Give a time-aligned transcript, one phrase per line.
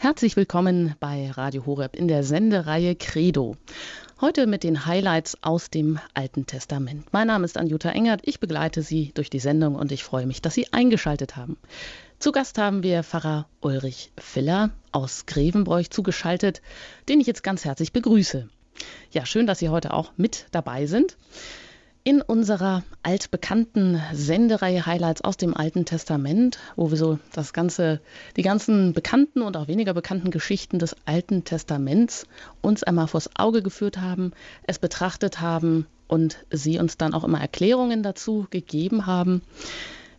[0.00, 3.56] Herzlich willkommen bei Radio Horeb in der Sendereihe Credo.
[4.20, 7.12] Heute mit den Highlights aus dem Alten Testament.
[7.12, 10.40] Mein Name ist Anjuta Engert, ich begleite Sie durch die Sendung und ich freue mich,
[10.40, 11.56] dass Sie eingeschaltet haben.
[12.20, 16.62] Zu Gast haben wir Pfarrer Ulrich Filler aus Grevenbroich zugeschaltet,
[17.08, 18.48] den ich jetzt ganz herzlich begrüße.
[19.10, 21.16] Ja, schön, dass Sie heute auch mit dabei sind.
[22.08, 28.00] In unserer altbekannten Sendereihe Highlights aus dem Alten Testament, wo wir so das ganze,
[28.34, 32.24] die ganzen bekannten und auch weniger bekannten Geschichten des Alten Testaments
[32.62, 34.32] uns einmal vors Auge geführt haben,
[34.62, 39.42] es betrachtet haben und sie uns dann auch immer Erklärungen dazu gegeben haben.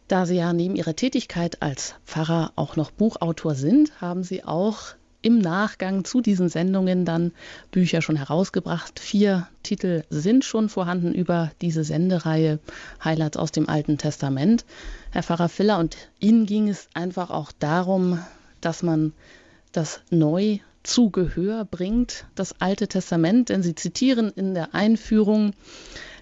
[0.07, 4.93] Da Sie ja neben Ihrer Tätigkeit als Pfarrer auch noch Buchautor sind, haben Sie auch
[5.21, 7.31] im Nachgang zu diesen Sendungen dann
[7.71, 8.99] Bücher schon herausgebracht.
[8.99, 12.59] Vier Titel sind schon vorhanden über diese Sendereihe
[13.03, 14.65] Highlights aus dem Alten Testament.
[15.11, 18.19] Herr Pfarrer Filler, und Ihnen ging es einfach auch darum,
[18.61, 19.13] dass man
[19.71, 25.53] das neu zu Gehör bringt, das Alte Testament, denn Sie zitieren in der Einführung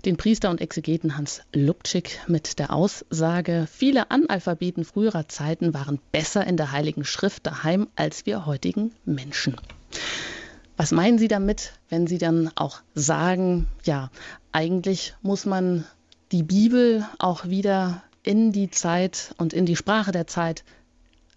[0.08, 6.48] den Priester und Exegeten Hans Lubczyk mit der Aussage, viele Analphabeten früherer Zeiten waren besser
[6.48, 9.58] in der Heiligen Schrift daheim als wir heutigen Menschen.
[10.78, 14.10] Was meinen Sie damit, wenn Sie dann auch sagen, ja,
[14.54, 15.84] eigentlich muss man
[16.32, 20.64] die Bibel auch wieder in die Zeit und in die Sprache der Zeit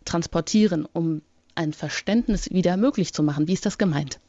[0.04, 1.22] transportieren, um
[1.56, 3.48] ein Verständnis wieder möglich zu machen?
[3.48, 4.20] Wie ist das gemeint?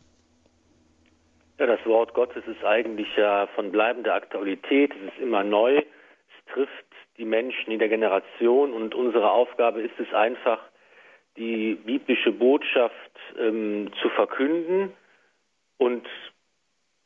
[1.61, 4.95] Ja, das Wort Gottes ist eigentlich ja von bleibender Aktualität.
[4.95, 5.77] Es ist immer neu.
[5.77, 6.85] Es trifft
[7.19, 10.59] die Menschen in der Generation und unsere Aufgabe ist es einfach,
[11.37, 12.95] die biblische Botschaft
[13.37, 14.91] ähm, zu verkünden.
[15.77, 16.07] Und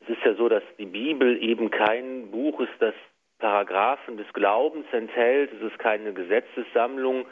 [0.00, 2.94] es ist ja so, dass die Bibel eben kein Buch ist, das
[3.38, 5.52] Paragraphen des Glaubens enthält.
[5.52, 7.26] Es ist keine Gesetzessammlung,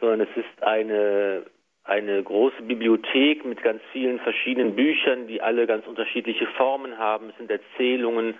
[0.00, 1.46] sondern es ist eine
[1.88, 7.30] eine große Bibliothek mit ganz vielen verschiedenen Büchern, die alle ganz unterschiedliche Formen haben.
[7.30, 8.34] Es sind Erzählungen,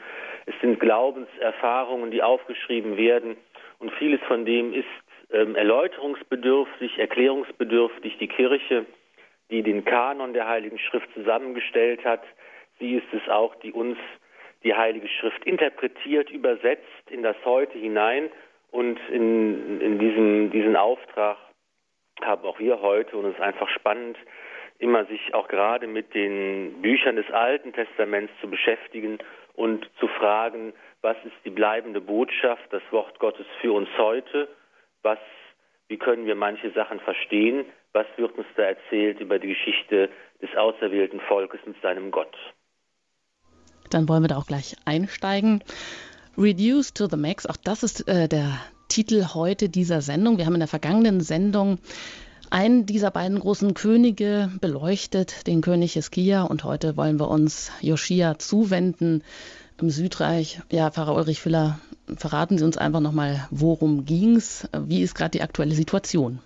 [0.45, 3.37] es sind Glaubenserfahrungen, die aufgeschrieben werden.
[3.79, 4.85] Und vieles von dem ist
[5.33, 8.19] ähm, erläuterungsbedürftig, erklärungsbedürftig.
[8.19, 8.85] Die Kirche,
[9.51, 12.23] die den Kanon der Heiligen Schrift zusammengestellt hat,
[12.79, 13.97] sie ist es auch, die uns
[14.63, 18.29] die Heilige Schrift interpretiert, übersetzt in das Heute hinein.
[18.71, 21.39] Und in, in diesem, diesen Auftrag
[22.23, 24.17] haben auch wir heute und es ist einfach spannend,
[24.79, 29.19] immer sich auch gerade mit den Büchern des Alten Testaments zu beschäftigen
[29.55, 34.49] und zu fragen, was ist die bleibende Botschaft, das Wort Gottes für uns heute,
[35.03, 35.19] was,
[35.89, 40.55] wie können wir manche Sachen verstehen, was wird uns da erzählt über die Geschichte des
[40.57, 42.37] auserwählten Volkes mit seinem Gott.
[43.91, 45.65] Dann wollen wir da auch gleich einsteigen.
[46.37, 50.39] Reduce to the Max, auch das ist äh, der Titel heute dieser Sendung.
[50.39, 51.79] Wir haben in der vergangenen Sendung
[52.51, 58.39] einen dieser beiden großen Könige beleuchtet, den König Hiskia, und heute wollen wir uns Joschia
[58.39, 59.23] zuwenden
[59.81, 60.61] im Südreich.
[60.71, 61.79] Ja, Pfarrer Ulrich Füller,
[62.17, 64.69] verraten Sie uns einfach nochmal, worum ging es?
[64.87, 66.41] Wie ist gerade die aktuelle Situation?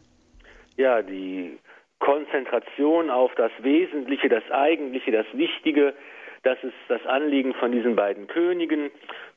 [0.76, 1.58] Ja, die
[2.00, 5.94] Konzentration auf das Wesentliche, das Eigentliche, das Wichtige,
[6.42, 8.90] das ist das Anliegen von diesen beiden Königen.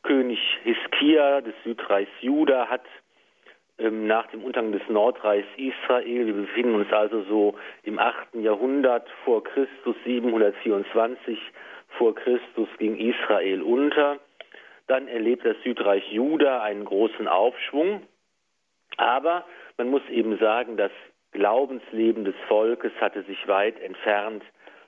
[0.05, 2.85] König Hiskia des Südreichs Juda hat
[3.79, 8.35] ähm, nach dem Untergang des Nordreichs Israel, wir befinden uns also so im 8.
[8.35, 11.39] Jahrhundert vor Christus, 724
[11.97, 14.19] vor Christus ging Israel unter.
[14.88, 18.03] Dann erlebt das Südreich Juda einen großen Aufschwung.
[18.97, 19.43] Aber
[19.77, 20.91] man muss eben sagen, das
[21.31, 24.43] Glaubensleben des Volkes hatte sich weit entfernt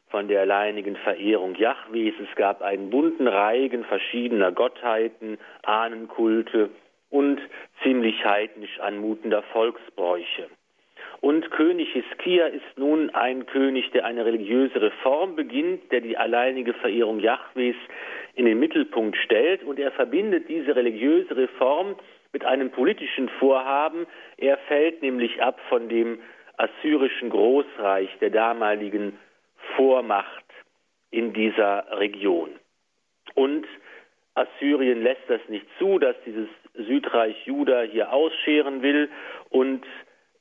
[0.10, 2.14] von der alleinigen Verehrung Jahwes.
[2.22, 6.70] Es gab einen bunten Reigen verschiedener Gottheiten, Ahnenkulte
[7.10, 7.40] und
[7.84, 10.50] ziemlich heidnisch anmutender Volksbräuche.
[11.20, 16.74] Und König Hiskia ist nun ein König, der eine religiöse Reform beginnt, der die alleinige
[16.74, 17.76] Verehrung Jahwes
[18.36, 21.96] in den Mittelpunkt stellt und er verbindet diese religiöse Reform
[22.34, 24.06] mit einem politischen Vorhaben.
[24.38, 26.20] Er fällt nämlich ab von dem
[26.58, 29.18] assyrischen Großreich der damaligen
[29.76, 30.46] Vormacht
[31.12, 32.50] in dieser Region.
[33.36, 33.66] Und
[34.36, 39.10] Assyrien lässt das nicht zu, dass dieses Südreich Juda hier ausscheren will
[39.50, 39.84] und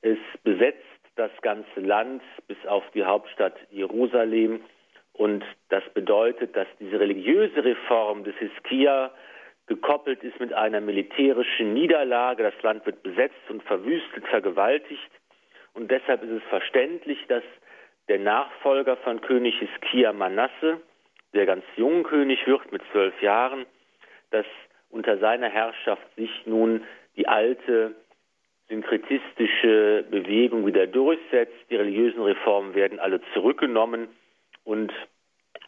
[0.02, 0.82] es besetzt
[1.16, 4.60] das ganze Land bis auf die Hauptstadt Jerusalem.
[5.14, 9.10] Und das bedeutet, dass diese religiöse Reform des Hiskia
[9.66, 12.42] gekoppelt ist mit einer militärischen Niederlage.
[12.42, 15.10] Das Land wird besetzt und verwüstet, vergewaltigt.
[15.72, 17.42] Und deshalb ist es verständlich, dass
[18.08, 20.80] der Nachfolger von König Hiskia Manasse,
[21.34, 23.66] der ganz jung König wird mit zwölf Jahren,
[24.30, 24.46] dass
[24.90, 26.84] unter seiner Herrschaft sich nun
[27.16, 27.94] die alte
[28.68, 31.54] synkretistische Bewegung wieder durchsetzt.
[31.70, 34.08] Die religiösen Reformen werden alle zurückgenommen
[34.64, 34.92] und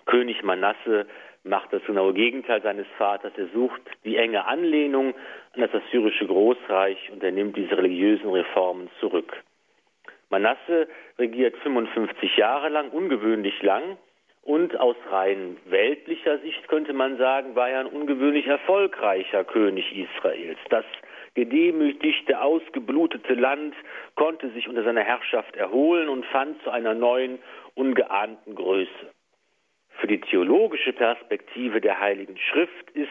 [0.07, 1.07] König Manasse
[1.45, 3.33] macht das genaue Gegenteil seines Vaters.
[3.37, 5.15] Er sucht die enge Anlehnung
[5.55, 9.33] an das assyrische Großreich und er nimmt diese religiösen Reformen zurück.
[10.31, 10.89] Manasse
[11.19, 13.97] regiert 55 Jahre lang, ungewöhnlich lang,
[14.43, 20.59] und aus rein weltlicher Sicht könnte man sagen, war er ein ungewöhnlich erfolgreicher König Israels.
[20.71, 20.87] Das
[21.35, 23.75] gedemütigte, ausgeblutete Land
[24.15, 27.39] konnte sich unter seiner Herrschaft erholen und fand zu einer neuen,
[27.75, 29.13] ungeahnten Größe.
[30.01, 33.09] Für die theologische Perspektive der Heiligen Schrift ist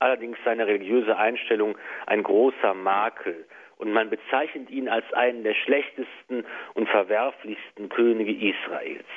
[0.00, 3.46] allerdings seine religiöse Einstellung ein großer Makel
[3.82, 9.08] und man bezeichnet ihn als einen der schlechtesten und verwerflichsten Könige Israels.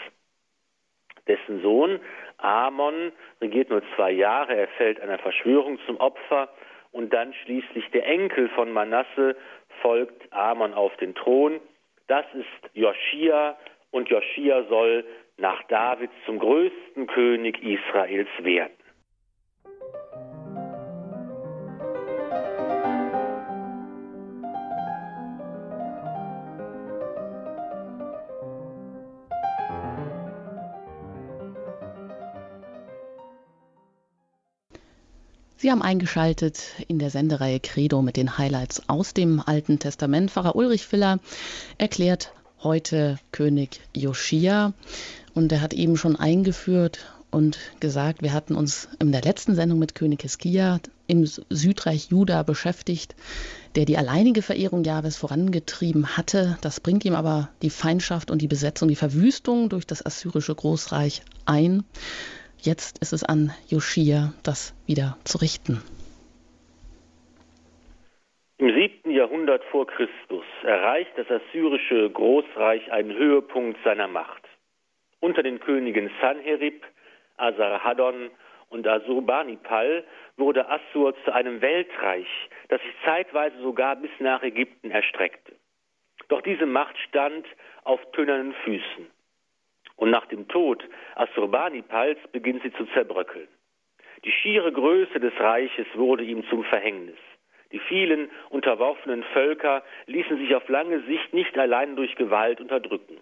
[1.27, 1.99] Dessen Sohn
[2.37, 6.49] Amon regiert nur zwei Jahre, er fällt einer Verschwörung zum Opfer
[6.91, 9.35] und dann schließlich der Enkel von Manasse
[9.83, 11.59] folgt Amon auf den Thron.
[12.07, 13.55] Das ist Joschia
[13.91, 15.05] und Joschia soll
[15.37, 18.73] nach David zum größten König Israels werden.
[35.65, 40.29] Sie haben eingeschaltet in der Sendereihe Credo mit den Highlights aus dem Alten Testament.
[40.29, 41.17] Pfarrer Ulrich Filler
[41.79, 44.73] erklärt heute König Joschia
[45.33, 46.99] und er hat eben schon eingeführt
[47.31, 52.43] und gesagt, wir hatten uns in der letzten Sendung mit König Hiskia im Südreich Juda
[52.43, 53.15] beschäftigt,
[53.73, 56.59] der die alleinige Verehrung Jahwes vorangetrieben hatte.
[56.61, 61.23] Das bringt ihm aber die Feindschaft und die Besetzung, die Verwüstung durch das assyrische Großreich
[61.45, 61.83] ein.
[62.59, 65.81] Jetzt ist es an Joschia, das wieder zu richten.
[68.57, 74.43] Im siebten Jahrhundert vor Christus erreicht das assyrische Großreich einen Höhepunkt seiner Macht.
[75.19, 76.83] Unter den Königen Sanherib,
[77.37, 78.31] Asarhaddon
[78.69, 80.03] und Asurbanipal
[80.37, 82.27] wurde Assur zu einem Weltreich,
[82.69, 85.55] das sich zeitweise sogar bis nach Ägypten erstreckte.
[86.29, 87.45] Doch diese Macht stand
[87.83, 89.14] auf tönernen Füßen
[89.95, 90.83] und nach dem Tod
[91.15, 93.47] Assurbanipals beginnt sie zu zerbröckeln.
[94.23, 97.17] Die schiere Größe des Reiches wurde ihm zum Verhängnis.
[97.71, 103.17] Die vielen unterworfenen Völker ließen sich auf lange Sicht nicht allein durch Gewalt unterdrücken.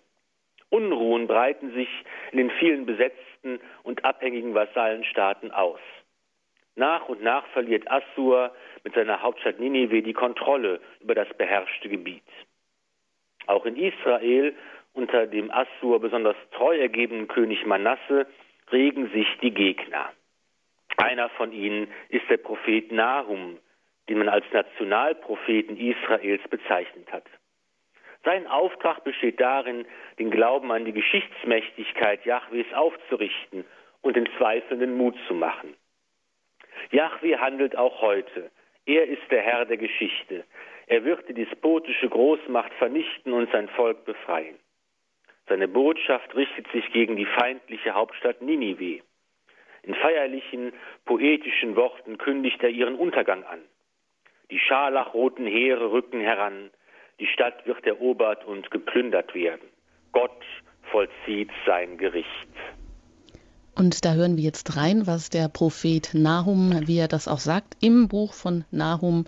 [0.69, 1.89] Unruhen breiten sich
[2.31, 5.79] in den vielen besetzten und abhängigen Vasallenstaaten aus.
[6.75, 8.51] Nach und nach verliert Assur
[8.83, 12.23] mit seiner Hauptstadt Ninive die Kontrolle über das beherrschte Gebiet.
[13.45, 14.55] Auch in Israel
[14.93, 18.27] unter dem Assur besonders treu ergebenen König Manasse
[18.71, 20.11] regen sich die Gegner.
[20.97, 23.57] Einer von ihnen ist der Prophet Nahum,
[24.09, 27.25] den man als Nationalpropheten Israels bezeichnet hat.
[28.23, 29.85] Sein Auftrag besteht darin,
[30.17, 33.65] den Glauben an die Geschichtsmächtigkeit Jahwes aufzurichten
[34.01, 35.75] und den Zweifelnden Mut zu machen.
[36.91, 38.51] Jahwe handelt auch heute.
[38.85, 40.45] Er ist der Herr der Geschichte.
[40.87, 44.57] Er wird die despotische Großmacht vernichten und sein Volk befreien.
[45.47, 49.01] Seine Botschaft richtet sich gegen die feindliche Hauptstadt Ninive.
[49.83, 50.71] In feierlichen,
[51.05, 53.59] poetischen Worten kündigt er ihren Untergang an.
[54.49, 56.69] Die scharlachroten Heere rücken heran,
[57.19, 59.67] die Stadt wird erobert und geplündert werden.
[60.13, 60.43] Gott
[60.91, 62.27] vollzieht sein Gericht.
[63.75, 67.75] Und da hören wir jetzt rein, was der Prophet Nahum, wie er das auch sagt,
[67.79, 69.25] im Buch von Nahum,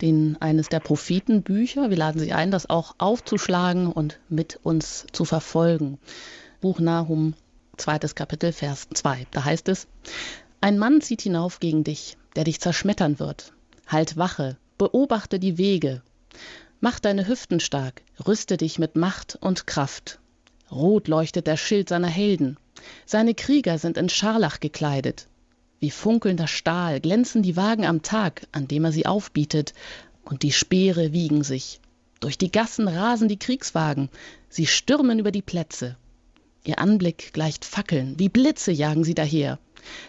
[0.00, 1.90] den, eines der Prophetenbücher.
[1.90, 5.98] Wir laden Sie ein, das auch aufzuschlagen und mit uns zu verfolgen.
[6.60, 7.34] Buch Nahum,
[7.76, 9.26] zweites Kapitel, Vers 2.
[9.32, 9.88] Da heißt es,
[10.60, 13.52] ein Mann zieht hinauf gegen dich, der dich zerschmettern wird.
[13.88, 16.02] Halt Wache, beobachte die Wege.
[16.80, 20.20] Mach deine Hüften stark, rüste dich mit Macht und Kraft.
[20.70, 22.58] Rot leuchtet der Schild seiner Helden
[23.06, 25.28] seine Krieger sind in Scharlach gekleidet.
[25.80, 29.74] Wie funkelnder Stahl glänzen die Wagen am Tag, an dem er sie aufbietet,
[30.24, 31.80] und die Speere wiegen sich.
[32.20, 34.08] Durch die Gassen rasen die Kriegswagen,
[34.48, 35.96] sie stürmen über die Plätze.
[36.64, 39.58] Ihr Anblick gleicht Fackeln, wie Blitze jagen sie daher.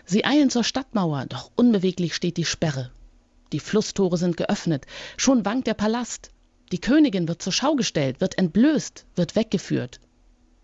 [0.05, 2.91] Sie eilen zur Stadtmauer, doch unbeweglich steht die Sperre.
[3.51, 4.85] Die Flusstore sind geöffnet,
[5.17, 6.31] schon wankt der Palast.
[6.71, 9.99] Die Königin wird zur Schau gestellt, wird entblößt, wird weggeführt.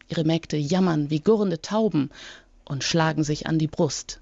[0.07, 2.09] Ihre Mägde jammern wie gurrende Tauben
[2.65, 4.19] und schlagen sich an die Brust.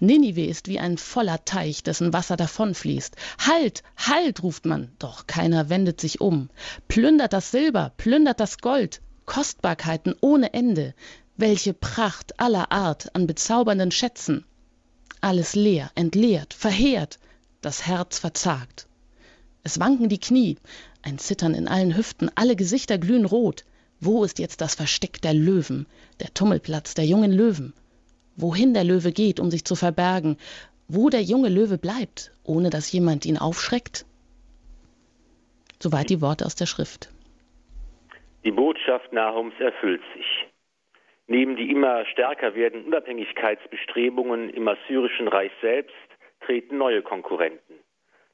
[0.00, 3.16] Ninive ist wie ein voller Teich, dessen Wasser davonfließt.
[3.38, 6.50] Halt, halt, ruft man, doch keiner wendet sich um.
[6.88, 10.94] Plündert das Silber, plündert das Gold, Kostbarkeiten ohne Ende.
[11.36, 14.44] Welche Pracht aller Art an bezaubernden Schätzen.
[15.20, 17.18] Alles leer, entleert, verheert,
[17.60, 18.86] das Herz verzagt.
[19.62, 20.58] Es wanken die Knie,
[21.00, 23.64] ein Zittern in allen Hüften, alle Gesichter glühen rot.
[24.00, 25.86] Wo ist jetzt das Versteck der Löwen,
[26.20, 27.72] der Tummelplatz der jungen Löwen?
[28.36, 30.36] Wohin der Löwe geht, um sich zu verbergen,
[30.88, 34.04] wo der junge Löwe bleibt, ohne dass jemand ihn aufschreckt?
[35.78, 37.10] Soweit die Worte aus der Schrift.
[38.44, 40.46] Die Botschaft Nahums erfüllt sich.
[41.26, 45.94] Neben die immer stärker werdenden Unabhängigkeitsbestrebungen im assyrischen Reich selbst
[46.44, 47.74] treten neue Konkurrenten.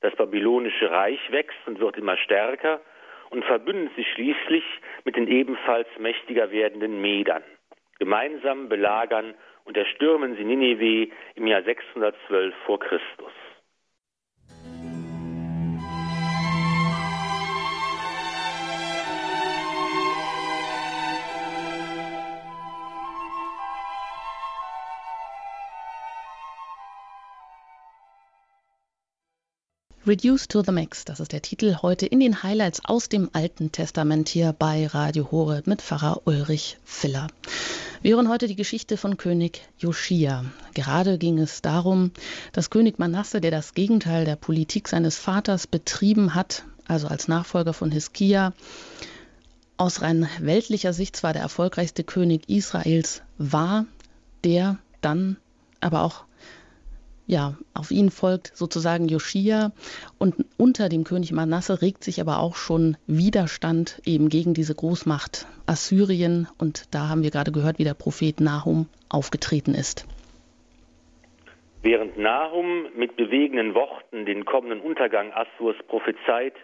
[0.00, 2.80] Das babylonische Reich wächst und wird immer stärker
[3.30, 4.64] und verbündet sich schließlich
[5.04, 7.42] mit den ebenfalls mächtiger werdenden Medern.
[7.98, 9.34] Gemeinsam belagern
[9.64, 13.32] und erstürmen sie Ninive im Jahr 612 vor Christus.
[30.06, 33.70] Reduced to the Max, das ist der Titel heute in den Highlights aus dem Alten
[33.70, 37.26] Testament hier bei Radio Horeb mit Pfarrer Ulrich Filler.
[38.00, 40.46] Wir hören heute die Geschichte von König Joschia.
[40.72, 42.12] Gerade ging es darum,
[42.52, 47.74] dass König Manasse, der das Gegenteil der Politik seines Vaters betrieben hat, also als Nachfolger
[47.74, 48.54] von Hiskia,
[49.76, 53.84] aus rein weltlicher Sicht zwar der erfolgreichste König Israels war,
[54.44, 55.36] der dann
[55.80, 56.24] aber auch
[57.30, 59.70] ja, auf ihn folgt sozusagen Joschia
[60.18, 65.46] und unter dem König Manasse regt sich aber auch schon Widerstand eben gegen diese Großmacht
[65.66, 70.08] Assyrien und da haben wir gerade gehört, wie der Prophet Nahum aufgetreten ist.
[71.82, 76.54] Während Nahum mit bewegenden Worten den kommenden Untergang Assurs prophezeit,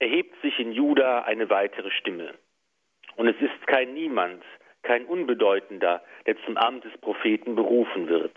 [0.00, 2.34] erhebt sich in Juda eine weitere Stimme.
[3.16, 4.42] Und es ist kein Niemand,
[4.82, 8.36] kein Unbedeutender, der zum Amt des Propheten berufen wird.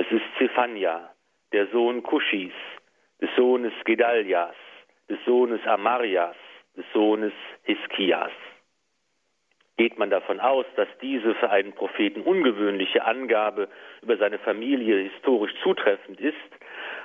[0.00, 1.10] Es ist Zephania,
[1.52, 2.54] der Sohn Kuschis,
[3.20, 4.54] des Sohnes Gedalias,
[5.10, 6.36] des Sohnes Amarias,
[6.74, 8.32] des Sohnes Hiskias.
[9.76, 13.68] Geht man davon aus, dass diese für einen Propheten ungewöhnliche Angabe
[14.00, 16.50] über seine Familie historisch zutreffend ist,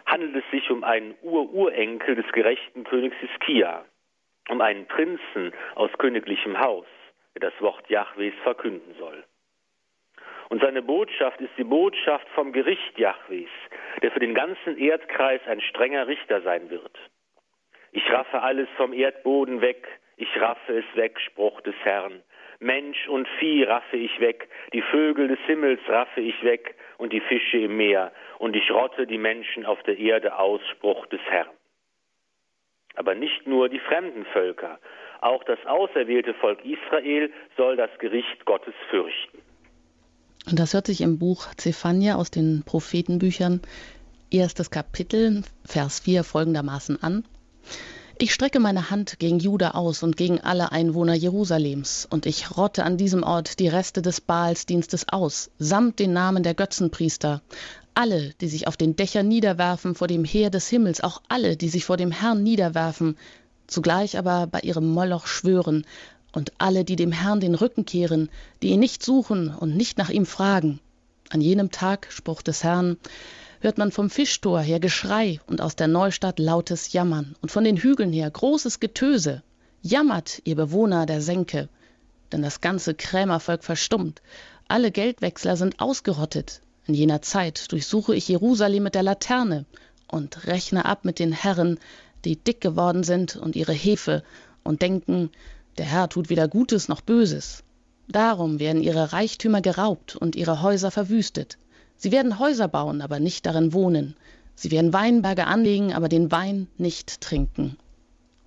[0.06, 3.84] handelt es sich um einen Ururenkel des gerechten Königs Hiskia,
[4.48, 6.88] um einen Prinzen aus königlichem Haus,
[7.34, 9.26] der das Wort Jahwes verkünden soll.
[10.50, 13.50] Und seine Botschaft ist die Botschaft vom Gericht Jahwes,
[14.02, 16.98] der für den ganzen Erdkreis ein strenger Richter sein wird.
[17.92, 19.88] Ich raffe alles vom Erdboden weg,
[20.18, 22.22] ich raffe es weg, Spruch des Herrn.
[22.60, 27.20] Mensch und Vieh raffe ich weg, die Vögel des Himmels raffe ich weg und die
[27.20, 31.50] Fische im Meer, und ich rotte die Menschen auf der Erde aus, Spruch des Herrn.
[32.96, 34.80] Aber nicht nur die fremden Völker,
[35.22, 39.45] auch das auserwählte Volk Israel soll das Gericht Gottes fürchten.
[40.48, 43.62] Und das hört sich im Buch Zephania aus den Prophetenbüchern,
[44.30, 47.24] erstes Kapitel, Vers 4 folgendermaßen an.
[48.18, 52.84] Ich strecke meine Hand gegen Juda aus und gegen alle Einwohner Jerusalems, und ich rotte
[52.84, 57.42] an diesem Ort die Reste des Baalsdienstes aus, samt den Namen der Götzenpriester.
[57.94, 61.70] Alle, die sich auf den Dächern niederwerfen vor dem Heer des Himmels, auch alle, die
[61.70, 63.18] sich vor dem Herrn niederwerfen,
[63.68, 65.86] zugleich aber bei ihrem Moloch schwören,
[66.36, 68.30] und alle, die dem Herrn den Rücken kehren,
[68.62, 70.80] die ihn nicht suchen und nicht nach ihm fragen.
[71.30, 72.98] An jenem Tag, Spruch des Herrn,
[73.62, 77.78] hört man vom Fischtor her Geschrei und aus der Neustadt lautes Jammern und von den
[77.78, 79.42] Hügeln her großes Getöse.
[79.82, 81.70] Jammert, ihr Bewohner der Senke,
[82.32, 84.22] denn das ganze Krämervolk verstummt,
[84.68, 86.62] alle Geldwechsler sind ausgerottet.
[86.86, 89.66] In jener Zeit durchsuche ich Jerusalem mit der Laterne
[90.08, 91.80] und rechne ab mit den Herren,
[92.26, 94.24] die dick geworden sind und ihre Hefe
[94.64, 95.30] und denken,
[95.78, 97.64] der Herr tut weder Gutes noch Böses.
[98.08, 101.58] Darum werden ihre Reichtümer geraubt und ihre Häuser verwüstet.
[101.96, 104.16] Sie werden Häuser bauen, aber nicht darin wohnen.
[104.54, 107.78] Sie werden Weinberge anlegen, aber den Wein nicht trinken.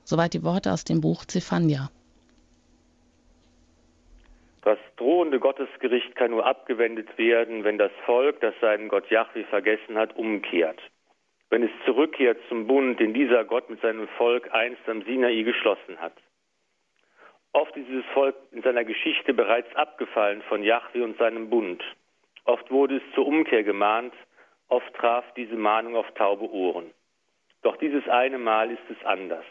[0.05, 1.91] Soweit die Worte aus dem Buch Zephania.
[4.63, 9.97] Das drohende Gottesgericht kann nur abgewendet werden, wenn das Volk, das seinen Gott Yahweh vergessen
[9.97, 10.81] hat, umkehrt.
[11.51, 15.99] Wenn es zurückkehrt zum Bund, den dieser Gott mit seinem Volk einst am Sinai geschlossen
[15.99, 16.13] hat.
[17.53, 21.83] Oft ist dieses Volk in seiner Geschichte bereits abgefallen von Yahweh und seinem Bund.
[22.45, 24.15] Oft wurde es zur Umkehr gemahnt,
[24.69, 26.91] oft traf diese Mahnung auf taube Ohren.
[27.63, 29.45] Doch dieses eine Mal ist es anders.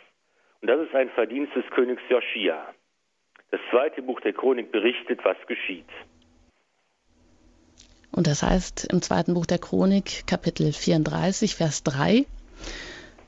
[0.62, 2.74] Und das ist ein Verdienst des Königs Joschia.
[3.52, 5.88] Das zweite Buch der Chronik berichtet, was geschieht.
[8.12, 12.26] Und das heißt im zweiten Buch der Chronik, Kapitel 34, Vers 3,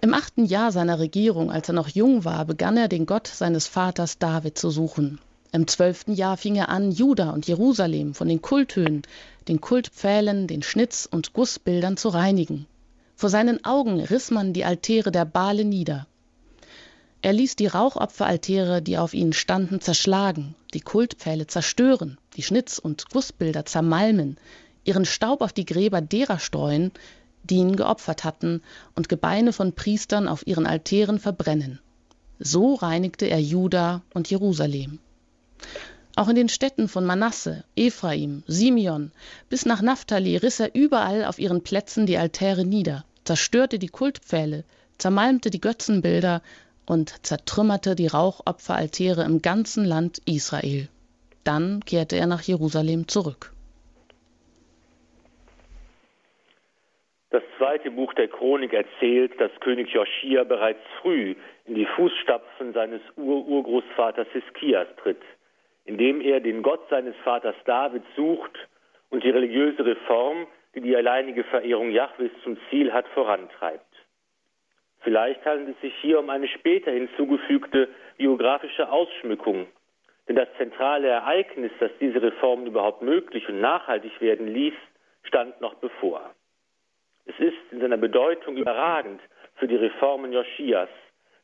[0.02, 3.68] im achten Jahr seiner Regierung, als er noch jung war, begann er den Gott seines
[3.68, 5.20] Vaters David zu suchen.
[5.52, 9.02] Im zwölften Jahr fing er an, Juda und Jerusalem von den Kulthöhen,
[9.48, 12.68] den Kultpfählen, den Schnitz- und Gussbildern zu reinigen.
[13.16, 16.08] Vor seinen Augen riss man die Altäre der Bale nieder.
[17.22, 23.10] Er ließ die Rauchopferaltäre, die auf ihnen standen, zerschlagen, die Kultpfähle zerstören, die Schnitz- und
[23.10, 24.38] Gussbilder zermalmen,
[24.86, 26.92] ihren Staub auf die Gräber derer streuen,
[27.44, 28.62] die ihn geopfert hatten,
[28.96, 31.80] und Gebeine von Priestern auf ihren Altären verbrennen.
[32.40, 35.00] So reinigte er Juda und Jerusalem.
[36.16, 39.12] Auch in den Städten von Manasse, Ephraim, Simeon
[39.48, 44.64] bis nach Naphtali riss er überall auf ihren Plätzen die Altäre nieder, zerstörte die Kultpfähle,
[44.98, 46.42] zermalmte die Götzenbilder
[46.86, 50.90] und zertrümmerte die Rauchopferaltäre im ganzen Land Israel.
[51.44, 53.54] Dann kehrte er nach Jerusalem zurück.
[57.32, 63.02] Das zweite Buch der Chronik erzählt, dass König Joschia bereits früh in die Fußstapfen seines
[63.18, 65.22] Ur-Urgroßvaters Hiskias tritt,
[65.86, 68.58] indem er den Gott seines Vaters David sucht
[69.12, 73.86] und die religiöse Reform, die die alleinige Verehrung Jahwes zum Ziel hat, vorantreibt.
[75.02, 79.68] Vielleicht handelt es sich hier um eine später hinzugefügte biografische Ausschmückung,
[80.28, 84.74] denn das zentrale Ereignis, das diese Reform überhaupt möglich und nachhaltig werden ließ,
[85.24, 86.34] stand noch bevor.
[87.30, 89.22] Es ist in seiner Bedeutung überragend
[89.58, 90.90] für die Reformen Joschias,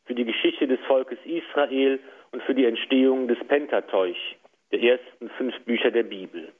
[0.05, 1.99] für die Geschichte des Volkes Israel
[2.31, 4.17] und für die Entstehung des Pentateuch,
[4.71, 6.51] der ersten fünf Bücher der Bibel.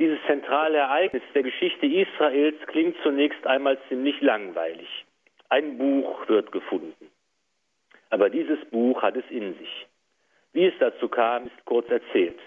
[0.00, 4.88] Dieses zentrale Ereignis der Geschichte Israels klingt zunächst einmal ziemlich langweilig.
[5.48, 7.10] Ein Buch wird gefunden.
[8.10, 9.86] Aber dieses Buch hat es in sich.
[10.52, 12.40] Wie es dazu kam, ist kurz erzählt.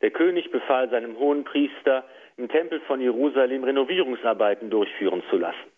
[0.00, 2.04] Der König befahl seinem hohen Priester,
[2.38, 5.70] im Tempel von Jerusalem Renovierungsarbeiten durchführen zu lassen.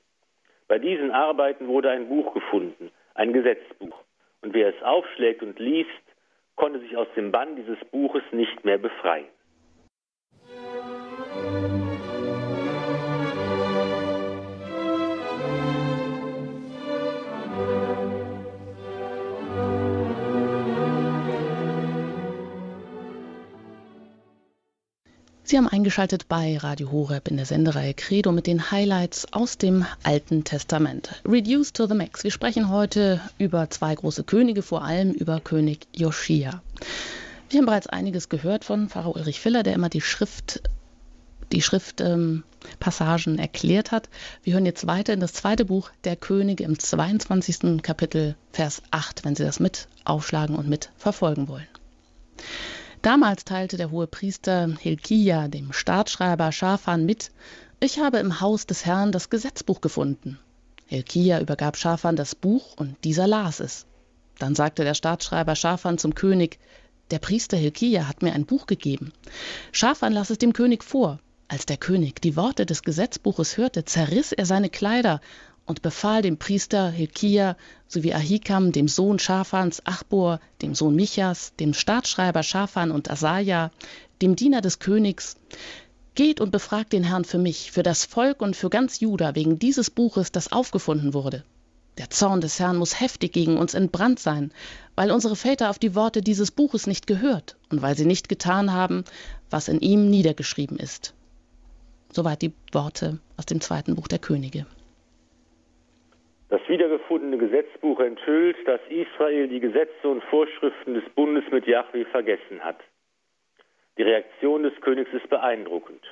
[0.69, 3.97] Bei diesen Arbeiten wurde ein Buch gefunden, ein Gesetzbuch.
[4.43, 5.91] Und wer es aufschlägt und liest,
[6.57, 9.27] konnte sich aus dem Bann dieses Buches nicht mehr befreien.
[25.51, 29.85] Sie haben eingeschaltet bei Radio Horeb in der Sendereihe Credo mit den Highlights aus dem
[30.05, 31.21] Alten Testament.
[31.25, 32.23] Reduced to the Max.
[32.23, 36.63] Wir sprechen heute über zwei große Könige, vor allem über König Joschia.
[37.49, 40.63] Wir haben bereits einiges gehört von Pharao Ulrich Filler, der immer die Schrift
[41.51, 44.09] die Schriftpassagen ähm, erklärt hat.
[44.45, 47.83] Wir hören jetzt weiter in das zweite Buch der Könige im 22.
[47.83, 51.67] Kapitel, Vers 8, wenn Sie das mit aufschlagen und mit verfolgen wollen.
[53.03, 57.31] Damals teilte der hohe Priester Hilkia dem Staatsschreiber Schafan mit,
[57.81, 60.39] ich habe im Haus des Herrn das Gesetzbuch gefunden.
[60.85, 63.87] Hilkia übergab Schafan das Buch und dieser las es.
[64.39, 66.59] Dann sagte der Staatsschreiber Schafan zum König,
[67.11, 69.15] der Priester Hilkia hat mir ein Buch gegeben.
[69.73, 71.21] Schafan las es dem König vor.
[71.49, 75.23] Als der König die Worte des Gesetzbuches hörte, zerriss er seine Kleider
[75.71, 77.57] und befahl dem Priester Hilkia
[77.89, 83.71] sowie Ahikam, dem Sohn Schafans, Achbor, dem Sohn Michas, dem Staatsschreiber Schafan und Asaja,
[84.21, 85.37] dem Diener des Königs,
[86.17, 89.61] Geht und befragt den Herrn für mich, für das Volk und für ganz Juda wegen
[89.61, 91.45] dieses Buches, das aufgefunden wurde.
[91.99, 94.51] Der Zorn des Herrn muss heftig gegen uns entbrannt sein,
[94.97, 98.73] weil unsere Väter auf die Worte dieses Buches nicht gehört und weil sie nicht getan
[98.73, 99.05] haben,
[99.51, 101.15] was in ihm niedergeschrieben ist.
[102.13, 104.67] Soweit die Worte aus dem zweiten Buch der Könige.
[106.51, 112.65] Das wiedergefundene Gesetzbuch enthüllt, dass Israel die Gesetze und Vorschriften des Bundes mit Yahweh vergessen
[112.65, 112.81] hat.
[113.97, 116.03] Die Reaktion des Königs ist beeindruckend.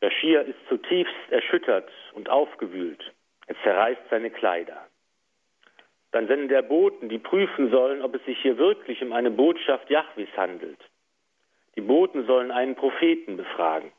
[0.00, 3.12] Bashir ist zutiefst erschüttert und aufgewühlt.
[3.48, 4.86] Er zerreißt seine Kleider.
[6.12, 9.90] Dann sendet er Boten, die prüfen sollen, ob es sich hier wirklich um eine Botschaft
[9.90, 10.78] Jahwes handelt.
[11.76, 13.92] Die Boten sollen einen Propheten befragen.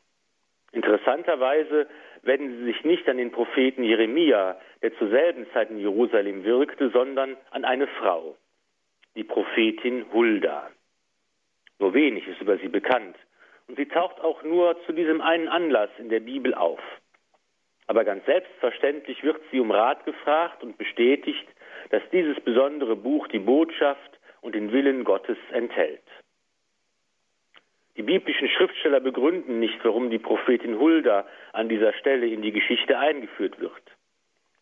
[0.72, 1.86] Interessanterweise
[2.22, 6.90] wenden sie sich nicht an den Propheten Jeremia, der zur selben Zeit in Jerusalem wirkte,
[6.90, 8.36] sondern an eine Frau,
[9.14, 10.70] die Prophetin Hulda.
[11.78, 13.16] Nur wenig ist über sie bekannt
[13.66, 16.80] und sie taucht auch nur zu diesem einen Anlass in der Bibel auf.
[17.88, 21.46] Aber ganz selbstverständlich wird sie um Rat gefragt und bestätigt,
[21.90, 26.02] dass dieses besondere Buch die Botschaft und den Willen Gottes enthält.
[27.96, 32.98] Die biblischen Schriftsteller begründen nicht, warum die Prophetin Hulda an dieser Stelle in die Geschichte
[32.98, 33.82] eingeführt wird.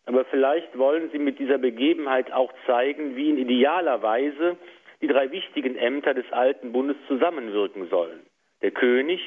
[0.05, 4.57] Aber vielleicht wollen sie mit dieser Begebenheit auch zeigen, wie in idealer Weise
[5.01, 8.19] die drei wichtigen Ämter des alten Bundes zusammenwirken sollen.
[8.61, 9.21] Der König,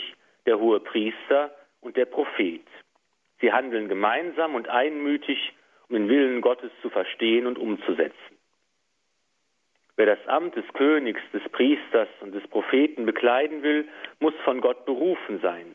[0.47, 2.63] der hohe Priester und der Prophet.
[3.41, 5.53] Sie handeln gemeinsam und einmütig,
[5.89, 8.34] um den Willen Gottes zu verstehen und umzusetzen.
[9.97, 13.87] Wer das Amt des Königs, des Priesters und des Propheten bekleiden will,
[14.19, 15.75] muss von Gott berufen sein.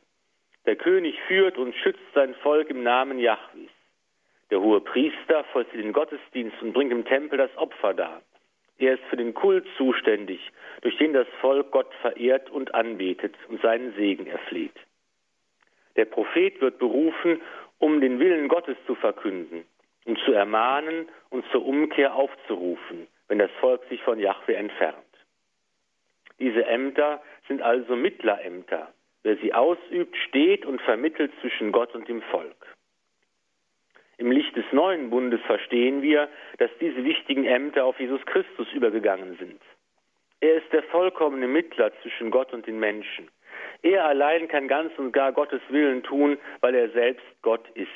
[0.65, 3.71] Der König führt und schützt sein Volk im Namen Jahwis.
[4.51, 8.21] Der hohe Priester vollzieht den Gottesdienst und bringt im Tempel das Opfer dar.
[8.77, 10.39] Er ist für den Kult zuständig,
[10.81, 14.75] durch den das Volk Gott verehrt und anbetet und seinen Segen erfleht.
[15.95, 17.41] Der Prophet wird berufen,
[17.77, 19.65] um den Willen Gottes zu verkünden,
[20.05, 24.97] um zu ermahnen und zur Umkehr aufzurufen, wenn das Volk sich von Jahwe entfernt.
[26.39, 28.93] Diese Ämter sind also Mittlerämter.
[29.23, 32.75] Wer sie ausübt, steht und vermittelt zwischen Gott und dem Volk.
[34.17, 39.37] Im Licht des neuen Bundes verstehen wir, dass diese wichtigen Ämter auf Jesus Christus übergegangen
[39.37, 39.61] sind.
[40.41, 43.29] Er ist der vollkommene Mittler zwischen Gott und den Menschen.
[43.81, 47.87] Er allein kann ganz und gar Gottes Willen tun, weil er selbst Gott ist.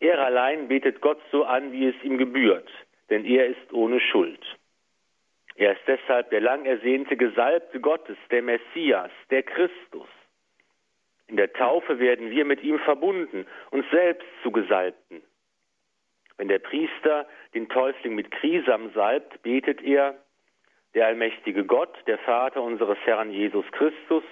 [0.00, 2.68] Er allein betet Gott so an, wie es ihm gebührt,
[3.10, 4.40] denn er ist ohne Schuld.
[5.56, 10.08] Er ist deshalb der lang ersehnte Gesalbte Gottes, der Messias, der Christus.
[11.26, 15.22] In der Taufe werden wir mit ihm verbunden, uns selbst zu Gesalbten.
[16.36, 20.16] Wenn der Priester den Täufling mit Krisam salbt, betet er,
[20.94, 24.24] der allmächtige Gott, der Vater unseres Herrn Jesus Christus,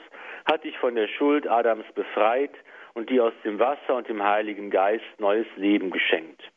[0.45, 2.53] hat dich von der Schuld Adams befreit
[2.95, 6.52] und dir aus dem Wasser und dem Heiligen Geist neues Leben geschenkt.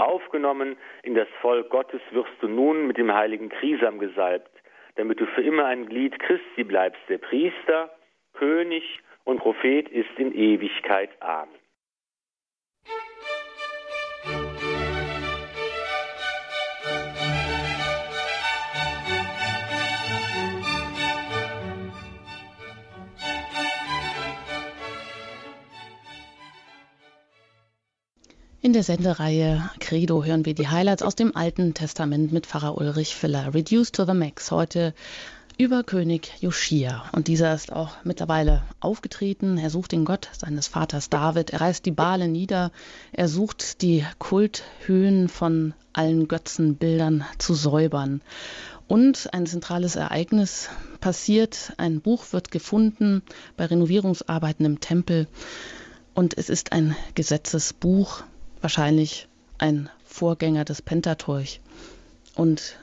[0.00, 4.50] Aufgenommen in das Volk Gottes wirst du nun mit dem heiligen Krisam gesalbt,
[4.96, 7.90] damit du für immer ein Glied Christi bleibst, der Priester,
[8.32, 11.10] König und Prophet ist in Ewigkeit.
[11.20, 11.59] Amen.
[28.62, 33.16] In der Sendereihe Credo hören wir die Highlights aus dem Alten Testament mit Pfarrer Ulrich
[33.16, 33.54] Filler.
[33.54, 34.50] Reduced to the Max.
[34.50, 34.92] Heute
[35.56, 37.04] über König Joschia.
[37.12, 39.56] Und dieser ist auch mittlerweile aufgetreten.
[39.56, 41.48] Er sucht den Gott seines Vaters David.
[41.48, 42.70] Er reißt die Bale nieder.
[43.12, 48.20] Er sucht die Kulthöhen von allen Götzenbildern zu säubern.
[48.88, 50.68] Und ein zentrales Ereignis
[51.00, 51.72] passiert.
[51.78, 53.22] Ein Buch wird gefunden
[53.56, 55.28] bei Renovierungsarbeiten im Tempel.
[56.12, 58.22] Und es ist ein Gesetzesbuch,
[58.60, 61.60] wahrscheinlich ein Vorgänger des Pentateuch.
[62.34, 62.76] Und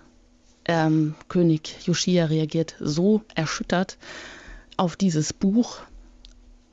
[0.66, 3.98] ähm, König Joschia reagiert so erschüttert
[4.76, 5.80] auf dieses Buch,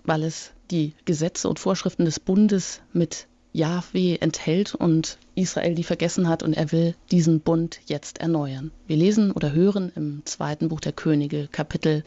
[0.05, 6.29] weil es die Gesetze und Vorschriften des Bundes mit Jahwe enthält und Israel die vergessen
[6.29, 8.73] hat und er will diesen Bund jetzt erneuern.
[8.89, 12.03] Wir lesen oder hören im zweiten Buch der Könige, Kapitel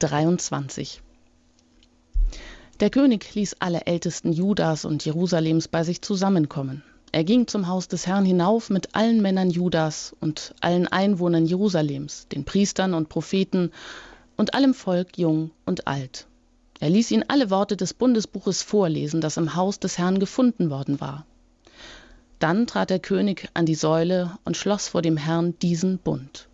[0.00, 1.00] 23.
[2.80, 6.82] Der König ließ alle Ältesten Judas und Jerusalems bei sich zusammenkommen.
[7.12, 12.26] Er ging zum Haus des Herrn hinauf mit allen Männern Judas und allen Einwohnern Jerusalems,
[12.28, 13.70] den Priestern und Propheten
[14.36, 16.26] und allem Volk jung und alt.
[16.80, 21.00] Er ließ ihnen alle Worte des Bundesbuches vorlesen, das im Haus des Herrn gefunden worden
[21.00, 21.26] war.
[22.38, 26.48] Dann trat der König an die Säule und schloss vor dem Herrn diesen Bund.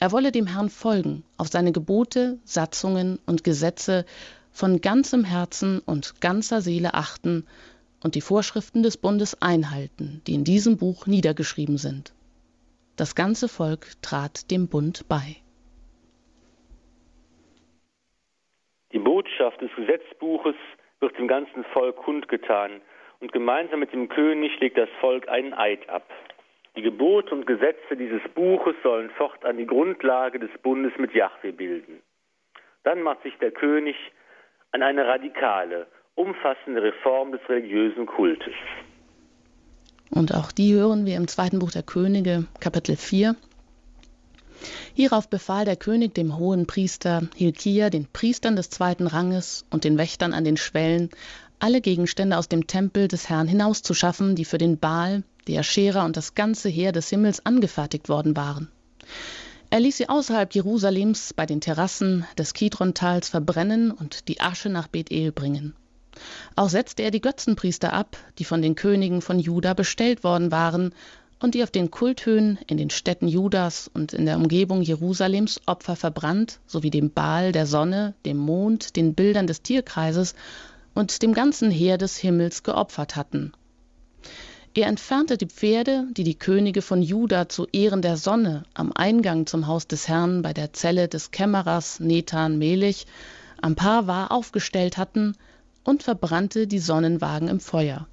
[0.00, 4.04] Er wolle dem Herrn folgen, auf seine Gebote, Satzungen und Gesetze
[4.52, 7.46] von ganzem Herzen und ganzer Seele achten
[8.02, 12.14] und die Vorschriften des Bundes einhalten, die in diesem Buch niedergeschrieben sind.
[12.96, 15.36] Das ganze Volk trat dem Bund bei.
[18.92, 20.56] Die Botschaft des Gesetzbuches
[21.00, 22.80] wird dem ganzen Volk kundgetan,
[23.20, 26.10] und gemeinsam mit dem König legt das Volk einen Eid ab.
[26.76, 32.00] Die Gebote und Gesetze dieses Buches sollen fortan die Grundlage des Bundes mit Jahwe bilden.
[32.82, 33.96] Dann macht sich der König
[34.72, 38.54] an eine radikale, umfassende Reform des religiösen Kultes.
[40.10, 43.36] Und auch die hören wir im zweiten Buch der Könige, Kapitel 4.
[44.94, 49.98] Hierauf befahl der König dem hohen Priester Hilkia, den Priestern des zweiten Ranges und den
[49.98, 51.10] Wächtern an den Schwellen,
[51.60, 56.16] alle Gegenstände aus dem Tempel des Herrn hinauszuschaffen, die für den Baal, die Aschera und
[56.16, 58.70] das ganze Heer des Himmels angefertigt worden waren.
[59.72, 64.88] Er ließ sie außerhalb Jerusalems bei den Terrassen des Kidrontals verbrennen und die Asche nach
[64.88, 65.74] Bethel bringen.
[66.56, 70.92] Auch setzte er die Götzenpriester ab, die von den Königen von Juda bestellt worden waren
[71.38, 75.94] und die auf den Kulthöhen in den Städten Judas und in der Umgebung Jerusalems Opfer
[75.94, 80.34] verbrannt, sowie dem Baal der Sonne, dem Mond, den Bildern des Tierkreises
[80.94, 83.52] und dem ganzen Heer des Himmels geopfert hatten
[84.74, 89.46] er entfernte die Pferde, die die Könige von Juda zu Ehren der Sonne am Eingang
[89.46, 93.06] zum Haus des Herrn bei der Zelle des Kämmerers Nethan Melich
[93.60, 95.34] am Parvar aufgestellt hatten,
[95.84, 98.06] und verbrannte die Sonnenwagen im Feuer.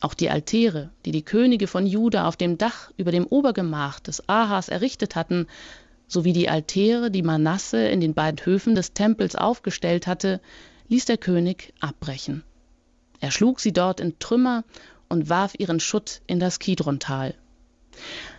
[0.00, 4.28] Auch die Altäre, die die Könige von Juda auf dem Dach über dem Obergemach des
[4.28, 5.46] Ahas errichtet hatten,
[6.06, 10.40] sowie die Altäre, die Manasse in den beiden Höfen des Tempels aufgestellt hatte,
[10.88, 12.44] ließ der König abbrechen.
[13.20, 14.64] Er schlug sie dort in Trümmer
[15.14, 17.34] und warf ihren Schutt in das Kidrontal.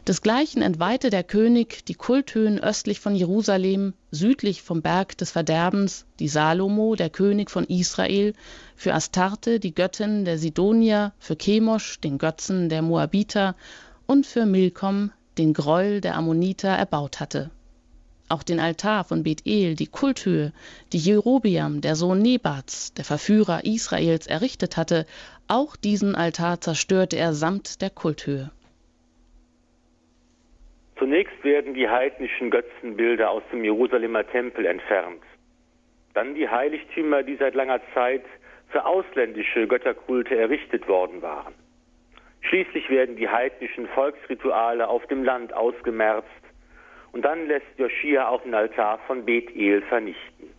[0.05, 6.27] Desgleichen entweihte der König die Kulthöhen östlich von Jerusalem, südlich vom Berg des Verderbens, die
[6.27, 8.33] Salomo, der König von Israel,
[8.75, 13.55] für Astarte, die Göttin der Sidonier, für Chemosh, den Götzen der Moabiter
[14.05, 17.49] und für Milkom, den Gräuel der Ammoniter, erbaut hatte.
[18.27, 20.51] Auch den Altar von Bethel, die Kulthöhe,
[20.93, 25.05] die Jerobiam, der Sohn Nebats, der Verführer Israels, errichtet hatte,
[25.47, 28.51] auch diesen Altar zerstörte er samt der Kulthöhe.
[30.97, 35.21] Zunächst werden die heidnischen Götzenbilder aus dem Jerusalemer Tempel entfernt.
[36.13, 38.23] Dann die Heiligtümer, die seit langer Zeit
[38.69, 41.53] für ausländische Götterkulte errichtet worden waren.
[42.41, 46.27] Schließlich werden die heidnischen Volksrituale auf dem Land ausgemerzt
[47.12, 50.54] und dann lässt Joschia auch den Altar von Bethel vernichten.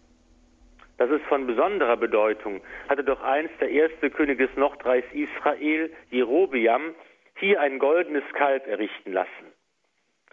[0.98, 6.94] Das ist von besonderer Bedeutung, hatte doch einst der erste König des Nordreichs Israel, Jerobeam,
[7.38, 9.52] hier ein goldenes Kalb errichten lassen.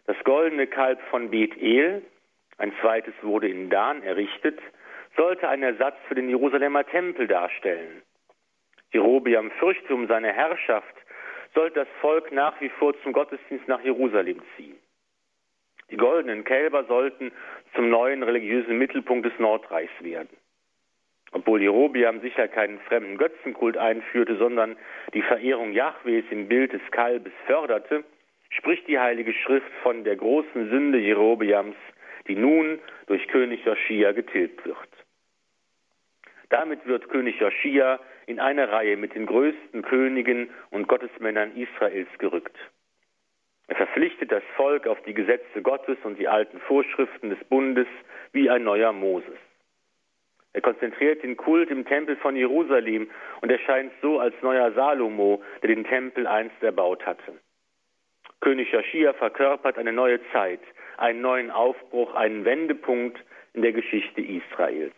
[0.06, 2.02] Das goldene Kalb von Bethel,
[2.58, 4.60] ein zweites wurde in Dan errichtet,
[5.17, 8.02] sollte einen Ersatz für den Jerusalemer Tempel darstellen.
[8.91, 10.95] Jerobeam fürchte um seine Herrschaft,
[11.54, 14.78] sollte das Volk nach wie vor zum Gottesdienst nach Jerusalem ziehen.
[15.91, 17.32] Die goldenen Kälber sollten
[17.76, 20.30] zum neuen religiösen Mittelpunkt des Nordreichs werden.
[21.34, 24.78] Obwohl Jerobiam sicher keinen fremden Götzenkult einführte, sondern
[25.13, 28.04] die Verehrung Jahwes im Bild des Kalbes förderte,
[28.50, 31.76] spricht die Heilige Schrift von der großen Sünde Jerobiams,
[32.28, 34.78] die nun durch König Joschia getilgt wird.
[36.50, 42.56] Damit wird König Joschia in eine Reihe mit den größten Königen und Gottesmännern Israels gerückt.
[43.67, 47.88] Er verpflichtet das Volk auf die Gesetze Gottes und die alten Vorschriften des Bundes
[48.34, 49.39] wie ein neuer Moses.
[50.54, 53.10] Er konzentriert den Kult im Tempel von Jerusalem
[53.42, 57.34] und erscheint so als neuer Salomo, der den Tempel einst erbaut hatte.
[58.39, 60.60] König Joschia verkörpert eine neue Zeit,
[60.98, 63.18] einen neuen Aufbruch, einen Wendepunkt
[63.54, 64.94] in der Geschichte Israels.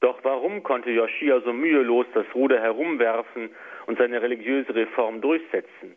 [0.00, 3.50] Doch warum konnte Joschia so mühelos das Ruder herumwerfen
[3.86, 5.96] und seine religiöse Reform durchsetzen?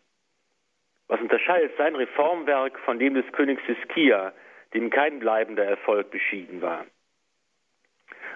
[1.07, 4.33] Was unterscheidet sein Reformwerk von dem des Königs Hiskia,
[4.73, 6.85] dem kein bleibender Erfolg beschieden war?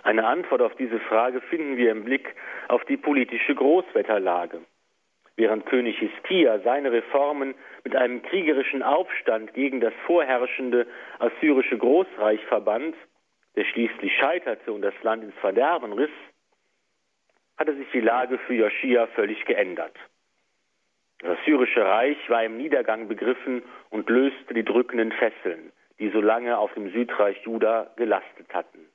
[0.08, 2.34] Eine Antwort auf diese Frage finden wir im Blick
[2.70, 4.62] auf die politische Großwetterlage.
[5.36, 10.88] Während König Hiskia seine Reformen mit einem kriegerischen Aufstand gegen das vorherrschende
[11.20, 12.96] assyrische Großreich verband,
[13.58, 16.18] der schließlich scheiterte und das Land ins Verderben riss,
[17.58, 19.98] hatte sich die Lage für Joschia völlig geändert.
[21.20, 26.58] Das assyrische Reich war im Niedergang begriffen und löste die drückenden Fesseln, die so lange
[26.58, 28.87] auf dem Südreich Juda gelastet hatten.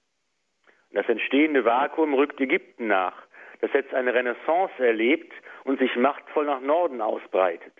[0.92, 3.14] Das entstehende Vakuum rückt Ägypten nach,
[3.60, 5.32] das jetzt eine Renaissance erlebt
[5.64, 7.72] und sich machtvoll nach Norden ausbreitet.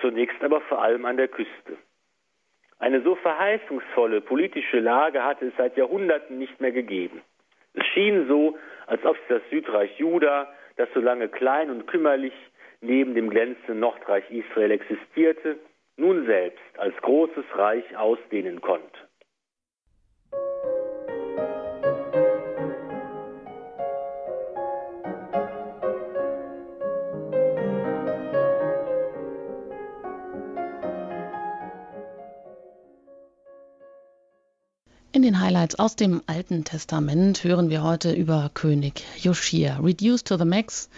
[0.00, 1.78] Zunächst aber vor allem an der Küste.
[2.78, 7.22] Eine so verheißungsvolle politische Lage hatte es seit Jahrhunderten nicht mehr gegeben.
[7.72, 12.34] Es schien so, als ob sich das Südreich Juda, das so lange klein und kümmerlich
[12.80, 15.58] neben dem glänzenden Nordreich Israel existierte,
[15.96, 18.98] nun selbst als großes Reich ausdehnen konnte.
[35.54, 39.78] Highlights aus dem Alten Testament hören wir heute über König Joschia.
[39.78, 40.88] Reduced to the Max.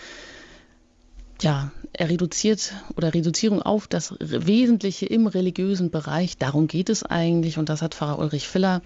[1.43, 6.39] Ja, er reduziert oder Reduzierung auf das Wesentliche im religiösen Bereich.
[6.39, 8.81] Darum geht es eigentlich und das hat Pfarrer Ulrich Filler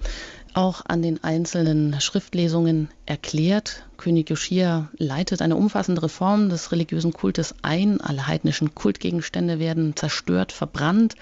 [0.54, 3.84] auch an den einzelnen Schriftlesungen erklärt.
[3.96, 8.00] König Joschia leitet eine umfassende Reform des religiösen Kultes ein.
[8.00, 11.14] Alle heidnischen Kultgegenstände werden zerstört, verbrannt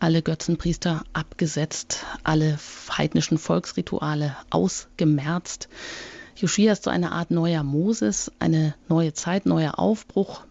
[0.00, 2.58] alle Götzenpriester abgesetzt, alle
[2.96, 5.68] heidnischen Volksrituale ausgemerzt.
[6.36, 10.44] Joschia ist so eine Art neuer Moses, eine neue Zeit, neuer Aufbruch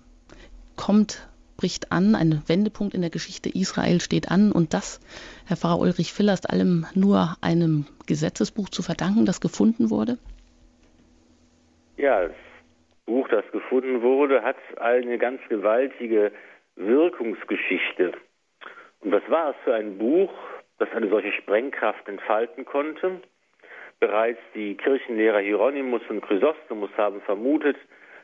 [0.75, 4.99] kommt, bricht an, ein Wendepunkt in der Geschichte Israel steht an und das,
[5.47, 10.17] Herr Pfarrer Ulrich Filler, ist allem nur einem Gesetzesbuch zu verdanken, das gefunden wurde?
[11.97, 12.35] Ja, das
[13.05, 16.31] Buch, das gefunden wurde, hat eine ganz gewaltige
[16.75, 18.13] Wirkungsgeschichte.
[19.01, 20.33] Und was war es für ein Buch,
[20.79, 23.21] das eine solche Sprengkraft entfalten konnte?
[23.99, 27.77] Bereits die Kirchenlehrer Hieronymus und Chrysostomus haben vermutet,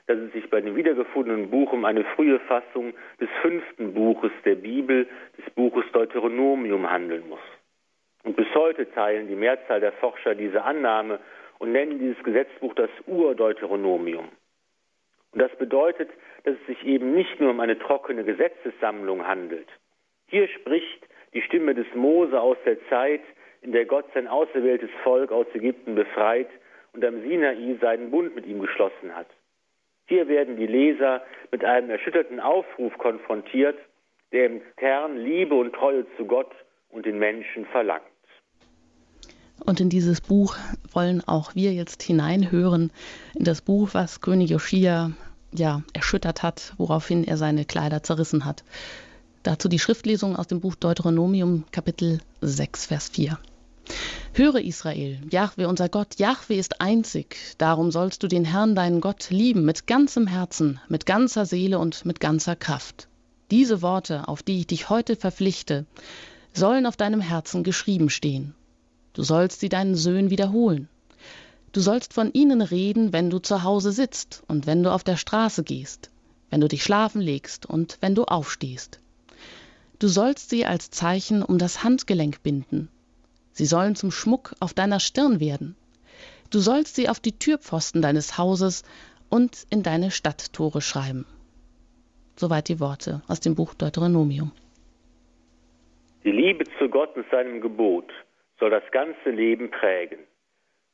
[0.08, 4.56] dass es sich bei dem wiedergefundenen Buch um eine frühe Fassung des fünften Buches der
[4.56, 5.08] Bibel,
[5.38, 7.40] des Buches Deuteronomium, handeln muss.
[8.24, 11.20] Und bis heute teilen die Mehrzahl der Forscher diese Annahme
[11.60, 14.30] und nennen dieses Gesetzbuch das Urdeuteronomium.
[15.32, 16.10] Und das bedeutet,
[16.44, 19.68] dass es sich eben nicht nur um eine trockene Gesetzessammlung handelt.
[20.34, 23.22] Hier spricht die Stimme des Mose aus der Zeit,
[23.62, 26.48] in der Gott sein auserwähltes Volk aus Ägypten befreit
[26.94, 29.28] und am Sinai seinen Bund mit ihm geschlossen hat.
[30.08, 33.78] Hier werden die Leser mit einem erschütterten Aufruf konfrontiert,
[34.32, 36.50] der im Kern Liebe und Treue zu Gott
[36.90, 38.02] und den Menschen verlangt.
[39.64, 40.56] Und in dieses Buch
[40.94, 42.92] wollen auch wir jetzt hineinhören,
[43.38, 45.12] in das Buch, was König Joschia
[45.52, 48.64] ja erschüttert hat, woraufhin er seine Kleider zerrissen hat.
[49.44, 53.38] Dazu die Schriftlesung aus dem Buch Deuteronomium Kapitel 6 Vers 4.
[54.32, 59.32] Höre Israel, Jahwe unser Gott, Jahwe ist einzig, darum sollst du den Herrn deinen Gott
[59.32, 63.10] lieben mit ganzem Herzen, mit ganzer Seele und mit ganzer Kraft.
[63.52, 65.86] Diese Worte, auf die ich dich heute verpflichte,
[66.54, 68.56] sollen auf deinem Herzen geschrieben stehen.
[69.12, 70.88] Du sollst sie deinen Söhnen wiederholen.
[71.74, 75.18] Du sollst von ihnen reden, wenn du zu Hause sitzt und wenn du auf der
[75.18, 76.12] Straße gehst,
[76.50, 79.00] wenn du dich schlafen legst und wenn du aufstehst.
[80.00, 82.90] Du sollst sie als Zeichen um das Handgelenk binden
[83.54, 85.76] Sie sollen zum Schmuck auf deiner Stirn werden.
[86.52, 88.84] Du sollst sie auf die Türpfosten deines Hauses
[89.30, 91.26] und in deine Stadttore schreiben.
[92.36, 94.52] Soweit die Worte aus dem Buch Deuteronomium.
[96.24, 98.12] Die Liebe zu Gott und seinem Gebot
[98.60, 100.20] soll das ganze Leben prägen,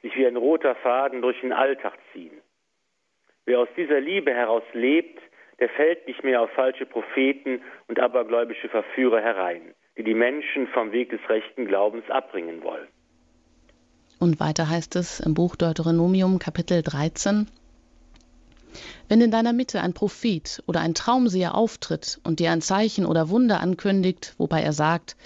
[0.01, 2.41] sich wie ein roter Faden durch den Alltag ziehen.
[3.45, 5.21] Wer aus dieser Liebe heraus lebt,
[5.59, 10.93] der fällt nicht mehr auf falsche Propheten und abergläubische Verführer herein die die Menschen vom
[10.93, 12.87] Weg des rechten Glaubens abbringen wollen.
[14.17, 17.47] Und weiter heißt es im Buch Deuteronomium Kapitel 13,
[19.09, 23.27] wenn in deiner Mitte ein Prophet oder ein Traumseher auftritt und dir ein Zeichen oder
[23.29, 25.17] Wunder ankündigt, wobei er sagt,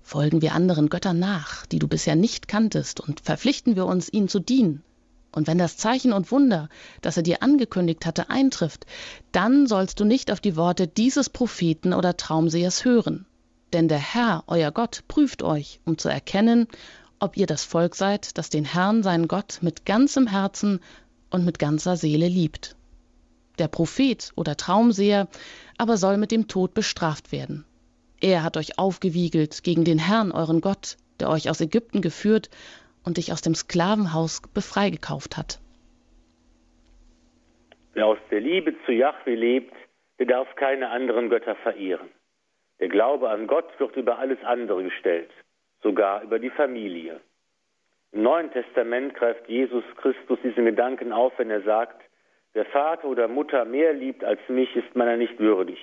[0.00, 4.28] folgen wir anderen Göttern nach, die du bisher nicht kanntest, und verpflichten wir uns, ihnen
[4.28, 4.84] zu dienen.
[5.32, 6.68] Und wenn das Zeichen und Wunder,
[7.02, 8.86] das er dir angekündigt hatte, eintrifft,
[9.32, 13.26] dann sollst du nicht auf die Worte dieses Propheten oder Traumsehers hören,
[13.72, 16.66] denn der Herr, euer Gott, prüft euch, um zu erkennen,
[17.20, 20.80] ob ihr das Volk seid, das den Herrn, seinen Gott, mit ganzem Herzen
[21.30, 22.74] und mit ganzer Seele liebt.
[23.58, 25.28] Der Prophet oder Traumseher
[25.76, 27.64] aber soll mit dem Tod bestraft werden.
[28.20, 32.50] Er hat euch aufgewiegelt gegen den Herrn, euren Gott, der euch aus Ägypten geführt
[33.04, 35.60] und dich aus dem Sklavenhaus befreigekauft hat.
[37.94, 39.74] Wer aus der Liebe zu Jahwe lebt,
[40.18, 42.08] der darf keine anderen Götter verehren.
[42.78, 45.30] Der Glaube an Gott wird über alles andere gestellt,
[45.82, 47.20] sogar über die Familie.
[48.12, 52.02] Im Neuen Testament greift Jesus Christus diesen Gedanken auf, wenn er sagt,
[52.52, 55.78] wer Vater oder Mutter mehr liebt als mich, ist meiner nicht würdig.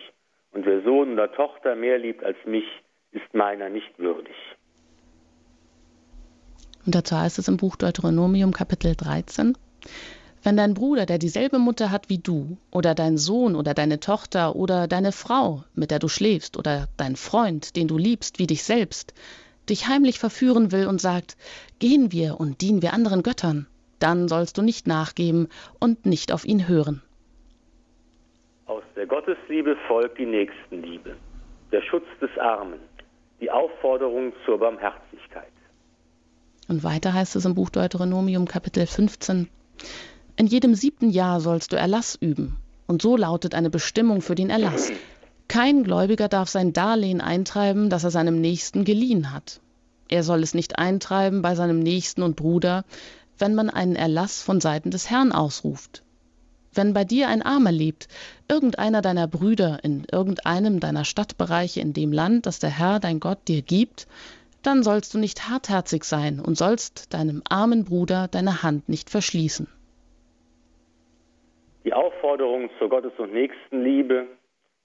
[0.52, 2.66] Und wer Sohn oder Tochter mehr liebt als mich,
[3.12, 4.36] ist meiner nicht würdig.
[6.88, 9.58] Und dazu heißt es im Buch Deuteronomium Kapitel 13,
[10.44, 14.56] wenn dein Bruder, der dieselbe Mutter hat wie du, oder dein Sohn oder deine Tochter
[14.56, 18.64] oder deine Frau, mit der du schläfst, oder dein Freund, den du liebst wie dich
[18.64, 19.14] selbst,
[19.68, 21.36] dich heimlich verführen will und sagt,
[21.80, 23.68] gehen wir und dienen wir anderen Göttern,
[24.00, 25.50] dann sollst du nicht nachgeben
[25.82, 27.02] und nicht auf ihn hören.
[28.66, 31.18] Aus der Gottesliebe folgt die Nächstenliebe,
[31.74, 32.80] der Schutz des Armen,
[33.42, 35.52] die Aufforderung zur Barmherzigkeit.
[36.68, 39.48] Und weiter heißt es im Buch Deuteronomium Kapitel 15,
[40.36, 42.58] in jedem siebten Jahr sollst du Erlass üben.
[42.88, 44.92] Und so lautet eine Bestimmung für den Erlass.
[45.48, 49.62] Kein Gläubiger darf sein Darlehen eintreiben, das er seinem Nächsten geliehen hat.
[50.10, 52.86] Er soll es nicht eintreiben bei seinem Nächsten und Bruder,
[53.40, 56.04] wenn man einen Erlass von Seiten des Herrn ausruft.
[56.74, 58.08] Wenn bei dir ein Armer lebt,
[58.48, 63.48] irgendeiner deiner Brüder in irgendeinem deiner Stadtbereiche in dem Land, das der Herr dein Gott
[63.48, 64.08] dir gibt,
[64.68, 69.68] dann sollst du nicht hartherzig sein und sollst deinem armen Bruder deine Hand nicht verschließen
[71.88, 74.28] die Aufforderung zur Gottes- und Nächstenliebe,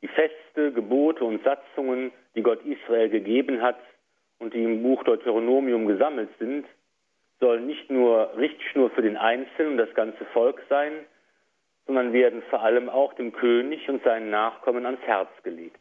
[0.03, 3.77] die Feste, Gebote und Satzungen, die Gott Israel gegeben hat
[4.39, 6.65] und die im Buch Deuteronomium gesammelt sind,
[7.41, 10.93] sollen nicht nur Richtschnur für den Einzelnen und das ganze Volk sein,
[11.87, 15.81] sondern werden vor allem auch dem König und seinen Nachkommen ans Herz gelegt.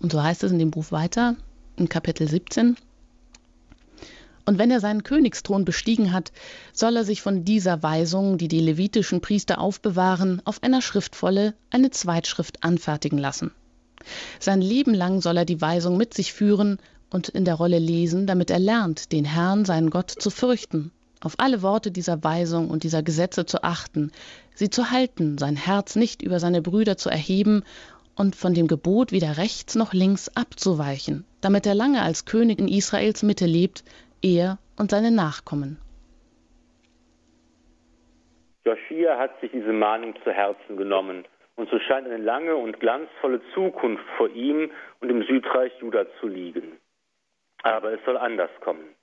[0.00, 1.34] Und so heißt es in dem Buch weiter,
[1.80, 2.76] in Kapitel 17,
[4.46, 6.32] und wenn er seinen Königsthron bestiegen hat,
[6.72, 11.90] soll er sich von dieser Weisung, die die levitischen Priester aufbewahren, auf einer Schriftvolle eine
[11.90, 13.52] Zweitschrift anfertigen lassen.
[14.40, 16.78] Sein Leben lang soll er die Weisung mit sich führen
[17.10, 21.34] und in der Rolle lesen, damit er lernt, den Herrn, seinen Gott, zu fürchten, auf
[21.38, 24.10] alle Worte dieser Weisung und dieser Gesetze zu achten,
[24.54, 27.62] sie zu halten, sein Herz nicht über seine Brüder zu erheben
[28.16, 32.68] und von dem Gebot weder rechts noch links abzuweichen, damit er lange als König in
[32.68, 33.84] Israels Mitte lebt,
[34.22, 35.78] er und seine Nachkommen.
[38.64, 41.24] Joschia hat sich diese Mahnung zu Herzen genommen
[41.56, 46.26] und so scheint eine lange und glanzvolle Zukunft vor ihm und im Südreich Juda zu
[46.28, 46.78] liegen.
[47.62, 48.94] Aber es soll anders kommen.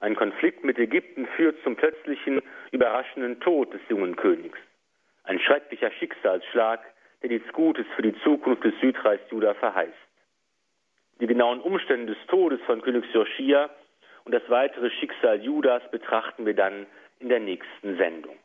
[0.00, 2.42] Ein Konflikt mit Ägypten führt zum plötzlichen,
[2.72, 4.58] überraschenden Tod des jungen Königs.
[5.24, 6.80] Ein schrecklicher Schicksalsschlag,
[7.22, 9.92] der nichts Gutes für die Zukunft des Südreichs Juda verheißt.
[11.20, 13.70] Die genauen Umstände des Todes von König Joschia
[14.24, 16.86] und das weitere Schicksal Judas betrachten wir dann
[17.18, 18.36] in der nächsten Sendung.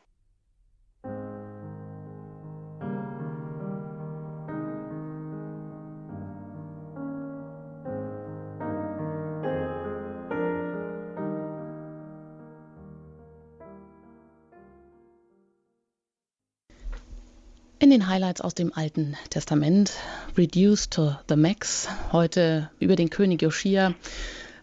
[17.78, 19.92] In den Highlights aus dem Alten Testament,
[20.34, 23.92] Reduced to the Max, heute über den König Joschia,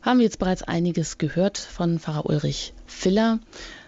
[0.01, 3.37] haben wir jetzt bereits einiges gehört von Pfarrer Ulrich Filler.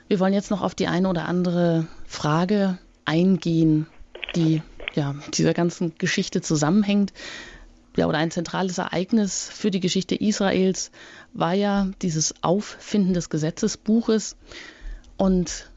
[0.08, 3.88] Wir wollen jetzt noch auf die eine oder andere Frage eingehen,
[4.36, 4.62] die
[4.94, 7.12] ja dieser ganzen Geschichte zusammenhängt.
[7.98, 10.92] Ja, oder ein zentrales Ereignis für die Geschichte Israels
[11.34, 14.36] war ja dieses Auffinden des Gesetzesbuches
[15.18, 15.72] und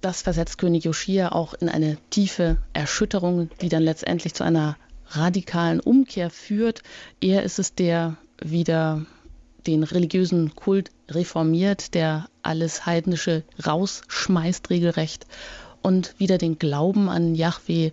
[0.00, 4.76] das versetzt König Joschia auch in eine tiefe Erschütterung, die dann letztendlich zu einer
[5.08, 6.82] radikalen Umkehr führt.
[7.20, 9.04] Er ist es, der wieder
[9.66, 15.26] den religiösen Kult reformiert, der alles Heidnische rausschmeißt regelrecht
[15.82, 17.92] und wieder den Glauben an Yahweh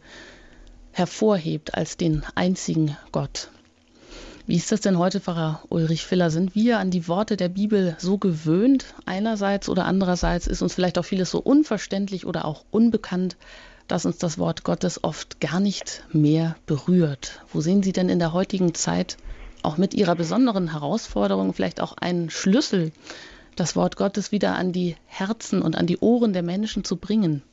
[0.92, 3.50] hervorhebt als den einzigen Gott.
[4.50, 6.30] Wie ist das denn heute, Pfarrer Ulrich Filler?
[6.30, 10.98] Sind wir an die Worte der Bibel so gewöhnt einerseits oder andererseits ist uns vielleicht
[10.98, 13.36] auch vieles so unverständlich oder auch unbekannt,
[13.90, 17.44] dass uns das Wort Gottes oft gar nicht mehr berührt?
[17.52, 19.18] Wo sehen Sie denn in der heutigen Zeit
[19.64, 22.94] auch mit Ihrer besonderen Herausforderung vielleicht auch einen Schlüssel,
[23.58, 27.44] das Wort Gottes wieder an die Herzen und an die Ohren der Menschen zu bringen?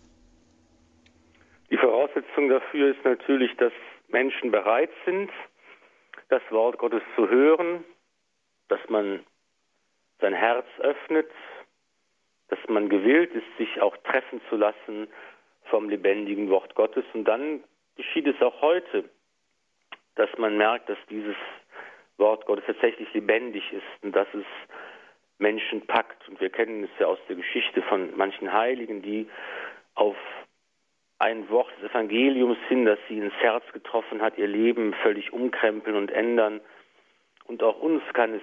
[1.73, 3.73] Die Voraussetzung dafür ist natürlich, dass
[4.11, 5.29] Menschen bereit sind,
[6.29, 7.85] das Wort Gottes zu hören,
[8.69, 9.25] dass man
[10.21, 11.31] sein Herz öffnet,
[12.49, 15.09] dass man gewillt ist, sich auch treffen zu lassen
[15.65, 17.05] vom lebendigen Wort Gottes.
[17.15, 17.65] Und dann
[17.97, 19.09] geschieht es auch heute,
[20.15, 21.37] dass man merkt, dass dieses
[22.17, 24.45] Wort Gottes tatsächlich lebendig ist und dass es
[25.39, 26.29] Menschen packt.
[26.29, 29.29] Und wir kennen es ja aus der Geschichte von manchen Heiligen, die
[29.95, 30.17] auf
[31.25, 35.97] ein Wort des Evangeliums hin, das sie ins Herz getroffen hat, ihr Leben völlig umkrempeln
[35.97, 36.61] und ändern.
[37.47, 38.43] Und auch uns kann es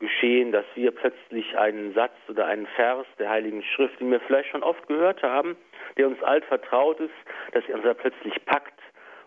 [0.00, 4.50] geschehen, dass wir plötzlich einen Satz oder einen Vers der Heiligen Schrift, den wir vielleicht
[4.50, 5.56] schon oft gehört haben,
[5.96, 7.14] der uns alt vertraut ist,
[7.52, 8.80] dass er uns da plötzlich packt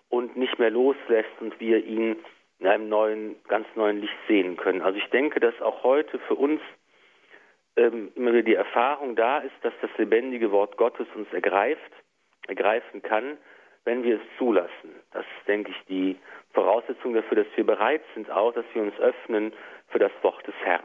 [0.10, 2.18] und nicht mehr loslässt und wir ihn
[2.60, 4.82] in einem neuen, ganz neuen Licht sehen können.
[4.82, 6.60] Also ich denke, dass auch heute für uns
[7.78, 11.94] ähm, immer wieder die Erfahrung da ist, dass das lebendige Wort Gottes uns ergreift
[12.48, 13.38] ergreifen kann,
[13.86, 14.92] wenn wir es zulassen.
[15.12, 16.18] Das ist, denke ich, die
[16.54, 19.54] Voraussetzung dafür, dass wir bereit sind, auch, dass wir uns öffnen
[19.88, 20.84] für das Wort des Herrn.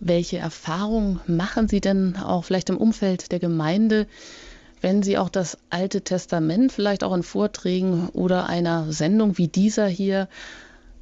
[0.00, 4.08] Welche Erfahrungen machen Sie denn auch vielleicht im Umfeld der Gemeinde,
[4.80, 9.86] wenn Sie auch das Alte Testament vielleicht auch in Vorträgen oder einer Sendung wie dieser
[9.86, 10.28] hier,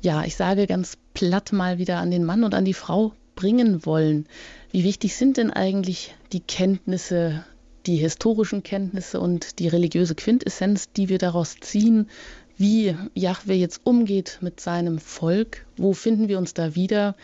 [0.02, 3.86] ja, ich sage ganz platt mal wieder an den Mann und an die Frau bringen
[3.86, 4.28] wollen?
[4.70, 7.44] Wie wichtig sind denn eigentlich die Kenntnisse
[7.90, 12.08] die historischen Kenntnisse und die religiöse Quintessenz, die wir daraus ziehen,
[12.56, 17.16] wie Jahwe jetzt umgeht mit seinem Volk, wo finden wir uns da wieder,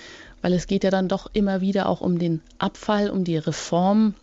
[0.42, 4.14] weil es geht ja dann doch immer wieder auch um den Abfall, um die Reform,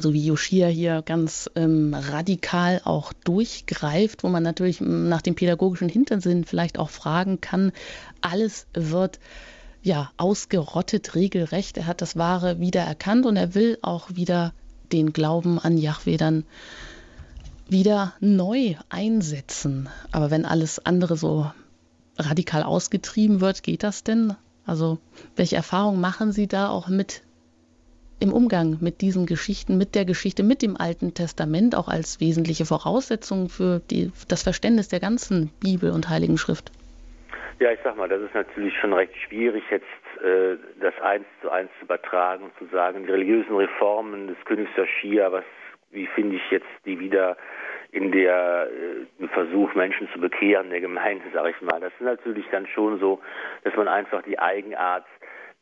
[0.00, 5.88] so wie Yoshia hier ganz ähm, radikal auch durchgreift, wo man natürlich nach dem pädagogischen
[5.88, 7.70] Hintersinn vielleicht auch fragen kann,
[8.20, 9.20] alles wird
[9.82, 11.76] ja ausgerottet regelrecht.
[11.76, 14.52] Er hat das Wahre wieder erkannt und er will auch wieder
[14.92, 16.44] den Glauben an Yahweh dann
[17.68, 19.88] wieder neu einsetzen.
[20.12, 21.50] Aber wenn alles andere so
[22.18, 24.34] radikal ausgetrieben wird, geht das denn?
[24.66, 24.98] Also
[25.36, 27.22] welche Erfahrungen machen Sie da auch mit
[28.20, 32.64] im Umgang mit diesen Geschichten, mit der Geschichte, mit dem Alten Testament, auch als wesentliche
[32.64, 36.70] Voraussetzung für die, das Verständnis der ganzen Bibel und Heiligen Schrift?
[37.60, 39.86] Ja, ich sag mal, das ist natürlich schon recht schwierig, jetzt
[40.22, 45.32] äh, das eins zu eins zu übertragen zu sagen, die religiösen Reformen des Königs Joschia,
[45.32, 45.44] was,
[45.90, 47.36] wie finde ich jetzt die wieder
[47.92, 48.68] in der
[49.20, 51.80] äh, Versuch, Menschen zu bekehren, der Gemeinde, sage ich mal.
[51.80, 53.20] Das ist natürlich dann schon so,
[53.62, 55.06] dass man einfach die Eigenart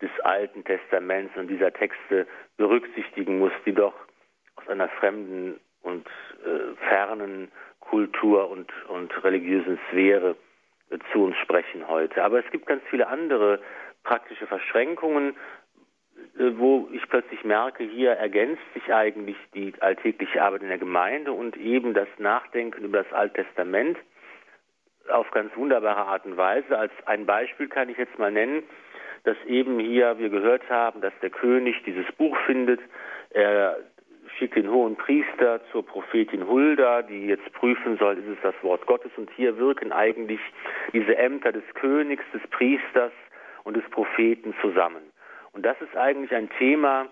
[0.01, 2.27] des Alten Testaments und dieser Texte
[2.57, 3.95] berücksichtigen muss, die doch
[4.57, 6.07] aus einer fremden und
[6.45, 7.51] äh, fernen
[7.81, 10.37] Kultur und, und religiösen Sphäre
[11.13, 12.23] zu uns sprechen heute.
[12.23, 13.61] Aber es gibt ganz viele andere
[14.05, 15.35] praktische Verschränkungen,
[16.39, 21.33] äh, wo ich plötzlich merke, hier ergänzt sich eigentlich die alltägliche Arbeit in der Gemeinde
[21.33, 23.99] und eben das Nachdenken über das Alte Testament
[25.09, 26.79] auf ganz wunderbare Art und Weise.
[26.79, 28.63] Als ein Beispiel kann ich jetzt mal nennen,
[29.25, 32.81] dass eben hier wir gehört haben, dass der König dieses Buch findet.
[33.31, 33.79] Er
[34.39, 38.87] schickt den hohen Priester zur Prophetin Hulda, die jetzt prüfen soll, ist es das Wort
[38.87, 39.13] Gottes.
[39.17, 40.41] Und hier wirken eigentlich
[40.93, 43.13] diese Ämter des Königs, des Priesters
[43.65, 45.03] und des Propheten zusammen.
[45.53, 47.09] Und das ist eigentlich ein Thema,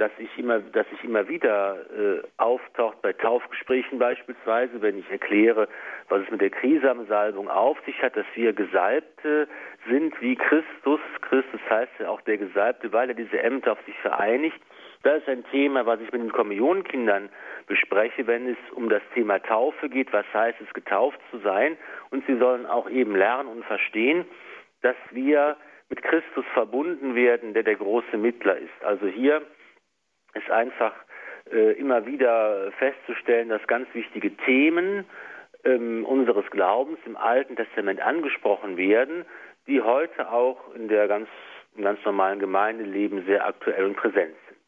[0.00, 5.68] das ich immer, das ich immer wieder äh, auftaucht bei Taufgesprächen beispielsweise, wenn ich erkläre,
[6.08, 9.46] was es mit der Krisamsalbung auf sich hat, dass wir Gesalbte
[9.86, 11.00] sind wie Christus.
[11.20, 14.58] Christus heißt ja auch der Gesalbte, weil er diese Ämter auf sich vereinigt.
[15.02, 17.28] Das ist ein Thema, was ich mit den Kommunionkindern
[17.66, 20.14] bespreche, wenn es um das Thema Taufe geht.
[20.14, 21.76] Was heißt es, getauft zu sein?
[22.10, 24.24] Und sie sollen auch eben lernen und verstehen,
[24.80, 25.58] dass wir
[25.90, 28.84] mit Christus verbunden werden, der der große Mittler ist.
[28.84, 29.42] Also hier
[30.34, 30.94] ist einfach
[31.50, 35.04] äh, immer wieder festzustellen, dass ganz wichtige Themen
[35.64, 39.24] ähm, unseres Glaubens im Alten Testament angesprochen werden,
[39.66, 41.28] die heute auch in der ganz,
[41.76, 44.60] im ganz normalen Gemeindeleben sehr aktuell und präsent sind.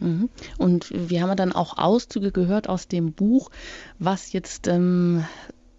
[0.00, 0.28] Mhm.
[0.58, 3.50] Und wir haben dann auch Auszüge gehört aus dem Buch,
[3.98, 5.24] was jetzt ähm,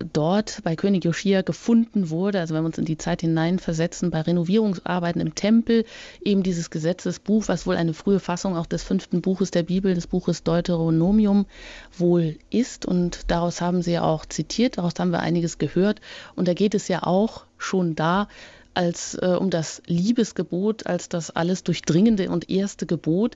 [0.04, 4.22] dort bei König Joschia gefunden wurde, also wenn wir uns in die Zeit hineinversetzen, bei
[4.22, 5.86] Renovierungsarbeiten im Tempel,
[6.22, 10.08] eben dieses Gesetzesbuch, was wohl eine frühe Fassung auch des fünften Buches der Bibel, des
[10.08, 11.46] Buches Deuteronomium
[11.98, 12.86] wohl ist.
[12.86, 16.02] Und daraus haben Sie ja auch zitiert, daraus haben wir einiges gehört.
[16.36, 18.28] Und da geht es ja auch schon da
[18.74, 23.36] als äh, um das Liebesgebot, als das alles durchdringende und erste Gebot.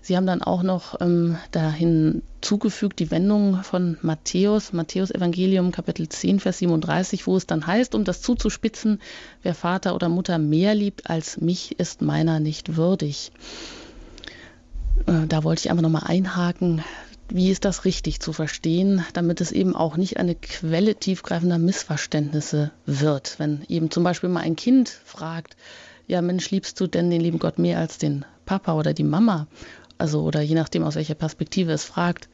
[0.00, 6.08] Sie haben dann auch noch ähm, dahin zugefügt die Wendung von Matthäus, Matthäus Evangelium Kapitel
[6.08, 9.00] 10, Vers 37, wo es dann heißt, um das zuzuspitzen,
[9.42, 13.32] wer Vater oder Mutter mehr liebt als mich, ist meiner nicht würdig.
[15.06, 16.82] Äh, da wollte ich einfach nochmal einhaken
[17.28, 22.70] wie ist das richtig zu verstehen, damit es eben auch nicht eine Quelle tiefgreifender Missverständnisse
[22.86, 23.38] wird.
[23.38, 25.56] Wenn eben zum Beispiel mal ein Kind fragt,
[26.06, 29.48] ja Mensch, liebst du denn den lieben Gott mehr als den Papa oder die Mama?
[29.98, 32.28] Also oder je nachdem, aus welcher Perspektive es fragt.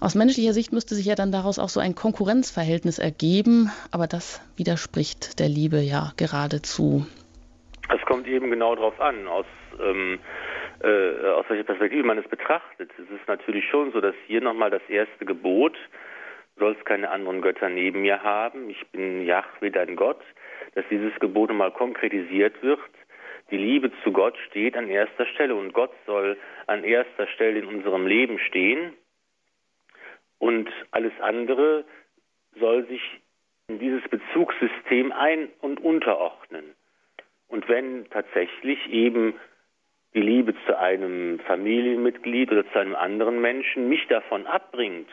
[0.00, 4.40] Aus menschlicher Sicht müsste sich ja dann daraus auch so ein Konkurrenzverhältnis ergeben, aber das
[4.56, 7.06] widerspricht der Liebe ja geradezu.
[7.88, 9.28] Es kommt eben genau darauf an.
[9.28, 9.46] Aus
[9.80, 10.18] ähm,
[10.82, 12.90] äh, aus welcher Perspektive man es betrachtet.
[12.98, 15.76] Es ist natürlich schon so, dass hier nochmal das erste Gebot,
[16.56, 20.20] sollst keine anderen Götter neben mir haben, ich bin Yahweh, dein Gott,
[20.74, 22.80] dass dieses Gebot nochmal konkretisiert wird.
[23.50, 27.66] Die Liebe zu Gott steht an erster Stelle und Gott soll an erster Stelle in
[27.66, 28.94] unserem Leben stehen
[30.38, 31.84] und alles andere
[32.58, 33.02] soll sich
[33.68, 36.74] in dieses Bezugssystem ein- und unterordnen.
[37.48, 39.34] Und wenn tatsächlich eben
[40.14, 45.08] die Liebe zu einem Familienmitglied oder zu einem anderen Menschen mich davon abbringt,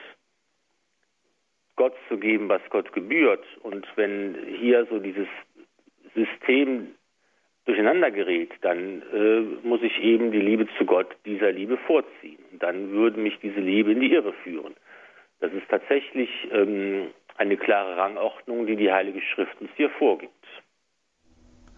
[1.76, 3.46] Gott zu geben, was Gott gebührt.
[3.62, 5.28] Und wenn hier so dieses
[6.14, 6.96] System
[7.66, 12.44] durcheinander gerät, dann äh, muss ich eben die Liebe zu Gott dieser Liebe vorziehen.
[12.52, 14.76] Und dann würde mich diese Liebe in die Irre führen.
[15.40, 20.34] Das ist tatsächlich ähm, eine klare Rangordnung, die die Heilige Schrift uns hier vorgibt.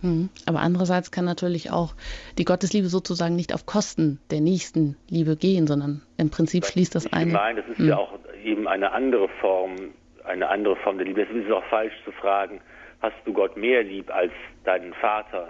[0.02, 0.30] Hm.
[0.45, 1.93] Aber andererseits kann natürlich auch
[2.38, 6.95] die Gottesliebe sozusagen nicht auf Kosten der nächsten Liebe gehen, sondern im Prinzip das schließt
[6.95, 7.30] das ein.
[7.30, 7.88] Nein, das ist hm.
[7.88, 9.76] ja auch eben eine andere Form,
[10.24, 11.22] eine andere Form der Liebe.
[11.22, 12.62] Es ist auch falsch zu fragen,
[13.02, 14.32] hast du Gott mehr lieb als
[14.64, 15.49] deinen Vater?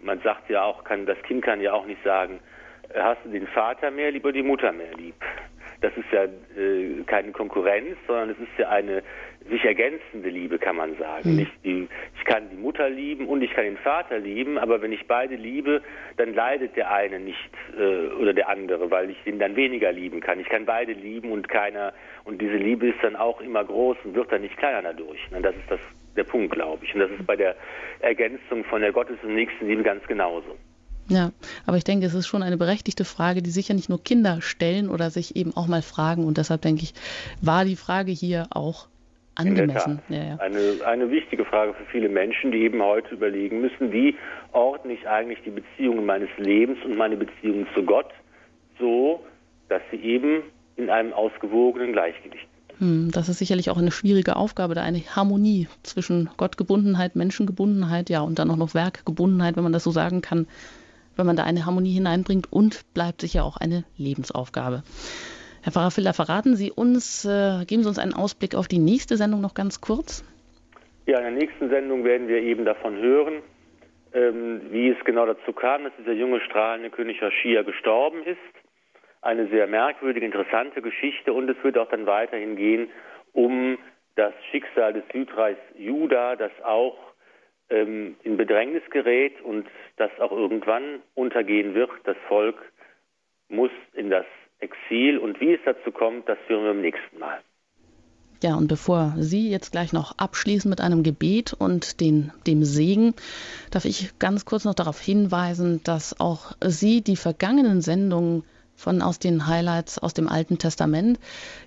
[0.00, 2.40] Man sagt ja auch, kann, das Kind kann ja auch nicht sagen,
[2.94, 5.14] hast du den Vater mehr lieb oder die Mutter mehr lieb?
[5.80, 9.02] Das ist ja äh, keine Konkurrenz, sondern es ist ja eine
[9.48, 11.36] sich ergänzende Liebe, kann man sagen.
[11.36, 11.46] Mhm.
[11.64, 15.06] Die, ich kann die Mutter lieben und ich kann den Vater lieben, aber wenn ich
[15.06, 15.82] beide liebe,
[16.16, 20.20] dann leidet der eine nicht äh, oder der andere, weil ich ihn dann weniger lieben
[20.20, 20.40] kann.
[20.40, 21.92] Ich kann beide lieben und keiner
[22.24, 25.20] und diese Liebe ist dann auch immer groß und wird dann nicht kleiner dadurch.
[25.30, 25.80] Und das ist das
[26.16, 26.94] der Punkt, glaube ich.
[26.94, 27.56] Und das ist bei der
[28.00, 30.56] Ergänzung von der Gottes- und Nächstenliebe ganz genauso.
[31.08, 31.32] Ja,
[31.64, 34.90] aber ich denke, es ist schon eine berechtigte Frage, die sicher nicht nur Kinder stellen
[34.90, 36.24] oder sich eben auch mal fragen.
[36.24, 36.92] Und deshalb denke ich,
[37.40, 38.88] war die Frage hier auch
[39.38, 40.00] angemessen.
[40.08, 40.36] Ja, ja.
[40.36, 44.16] Eine, eine wichtige Frage für viele Menschen, die eben heute überlegen müssen, wie
[44.52, 48.10] ordne ich eigentlich die Beziehungen meines Lebens und meine Beziehungen zu Gott
[48.78, 49.24] so,
[49.68, 50.42] dass sie eben
[50.76, 52.80] in einem ausgewogenen Gleichgewicht sind.
[52.80, 58.20] Hm, das ist sicherlich auch eine schwierige Aufgabe, da eine Harmonie zwischen Gottgebundenheit, Menschengebundenheit, ja,
[58.20, 60.46] und dann auch noch Werkgebundenheit, wenn man das so sagen kann,
[61.16, 64.84] wenn man da eine Harmonie hineinbringt und bleibt sicher auch eine Lebensaufgabe.
[65.62, 69.16] Herr Pfarrer Filler, verraten Sie uns, äh, geben Sie uns einen Ausblick auf die nächste
[69.16, 70.24] Sendung noch ganz kurz?
[71.06, 73.58] Ja, in der nächsten Sendung werden wir eben davon hören, äh,
[74.12, 78.38] ähm, wie es genau dazu kam, dass dieser junge strahlende König Aschia gestorben ist.
[79.20, 82.88] Eine sehr merkwürdige, interessante Geschichte und es wird auch dann weiterhin gehen
[83.32, 83.78] um
[84.14, 86.96] das Schicksal des Südreichs Juda, das auch
[87.68, 91.90] ähm, in Bedrängnis gerät und das auch irgendwann untergehen wird.
[92.04, 92.56] Das Volk
[93.48, 94.24] muss in das
[94.60, 97.40] Exil und wie es dazu kommt, das hören wir beim nächsten Mal.
[98.42, 103.14] Ja, und bevor Sie jetzt gleich noch abschließen mit einem Gebet und den, dem Segen,
[103.72, 108.44] darf ich ganz kurz noch darauf hinweisen, dass auch Sie die vergangenen Sendungen
[108.76, 111.18] von aus den Highlights aus dem Alten Testament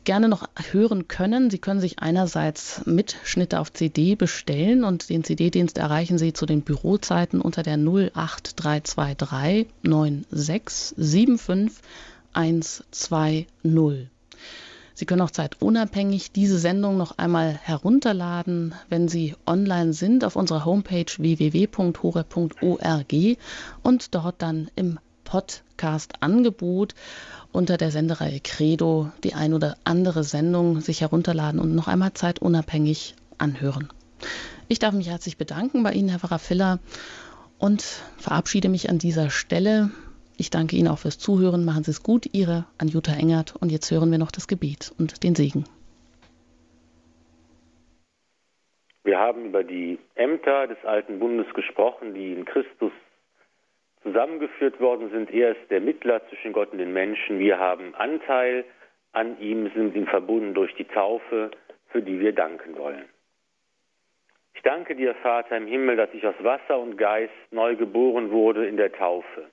[0.06, 1.50] gerne noch hören können.
[1.50, 6.62] Sie können sich einerseits Mitschnitte auf CD bestellen und den CD-Dienst erreichen Sie zu den
[6.62, 9.68] Bürozeiten unter der 08323
[10.32, 11.84] 96 75
[12.34, 13.48] 120.
[14.94, 20.66] Sie können auch zeitunabhängig diese Sendung noch einmal herunterladen, wenn Sie online sind auf unserer
[20.66, 23.14] Homepage www.hore.org
[23.82, 26.94] und dort dann im Podcast-Angebot
[27.52, 33.16] unter der Sendereihe Credo die ein oder andere Sendung sich herunterladen und noch einmal zeitunabhängig
[33.38, 33.90] anhören.
[34.68, 36.80] Ich darf mich herzlich bedanken bei Ihnen, Herr Pfarrer Filler,
[37.58, 37.82] und
[38.18, 39.90] verabschiede mich an dieser Stelle.
[40.42, 41.66] Ich danke Ihnen auch fürs Zuhören.
[41.66, 43.56] Machen Sie es gut, Ihre Anjuta Engert.
[43.62, 45.66] Und jetzt hören wir noch das Gebet und den Segen.
[49.04, 52.92] Wir haben über die Ämter des alten Bundes gesprochen, die in Christus
[54.02, 55.30] zusammengeführt worden sind.
[55.30, 57.38] Er ist der Mittler zwischen Gott und den Menschen.
[57.38, 58.66] Wir haben Anteil
[59.12, 61.52] an ihm, sind ihm verbunden durch die Taufe,
[61.90, 63.06] für die wir danken wollen.
[64.56, 68.66] Ich danke dir, Vater im Himmel, dass ich aus Wasser und Geist neu geboren wurde
[68.66, 69.52] in der Taufe.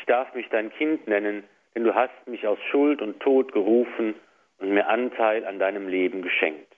[0.00, 1.44] Ich darf mich dein Kind nennen,
[1.74, 4.14] denn du hast mich aus Schuld und Tod gerufen
[4.58, 6.74] und mir Anteil an deinem Leben geschenkt.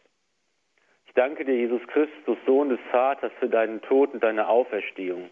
[1.07, 5.31] Ich danke dir, Jesus Christus, Sohn des Vaters, für deinen Tod und deine Auferstehung.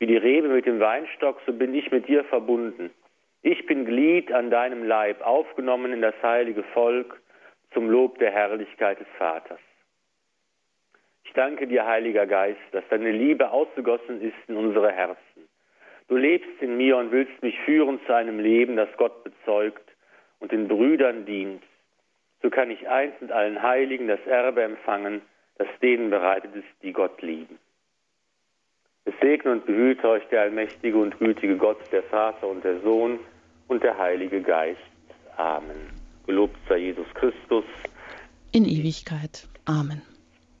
[0.00, 2.90] Wie die Rebe mit dem Weinstock, so bin ich mit dir verbunden.
[3.42, 7.20] Ich bin Glied an deinem Leib, aufgenommen in das heilige Volk
[7.72, 9.60] zum Lob der Herrlichkeit des Vaters.
[11.24, 15.49] Ich danke dir, Heiliger Geist, dass deine Liebe ausgegossen ist in unsere Herzen.
[16.10, 19.88] Du lebst in mir und willst mich führen zu einem Leben, das Gott bezeugt
[20.40, 21.62] und den Brüdern dient.
[22.42, 25.22] So kann ich eins mit allen Heiligen das Erbe empfangen,
[25.58, 27.60] das denen bereitet ist, die Gott lieben.
[29.04, 33.20] Es segne und behüte euch der allmächtige und gütige Gott, der Vater und der Sohn
[33.68, 34.80] und der Heilige Geist.
[35.36, 35.92] Amen.
[36.26, 37.64] Gelobt sei Jesus Christus.
[38.50, 39.46] In Ewigkeit.
[39.64, 40.02] Amen.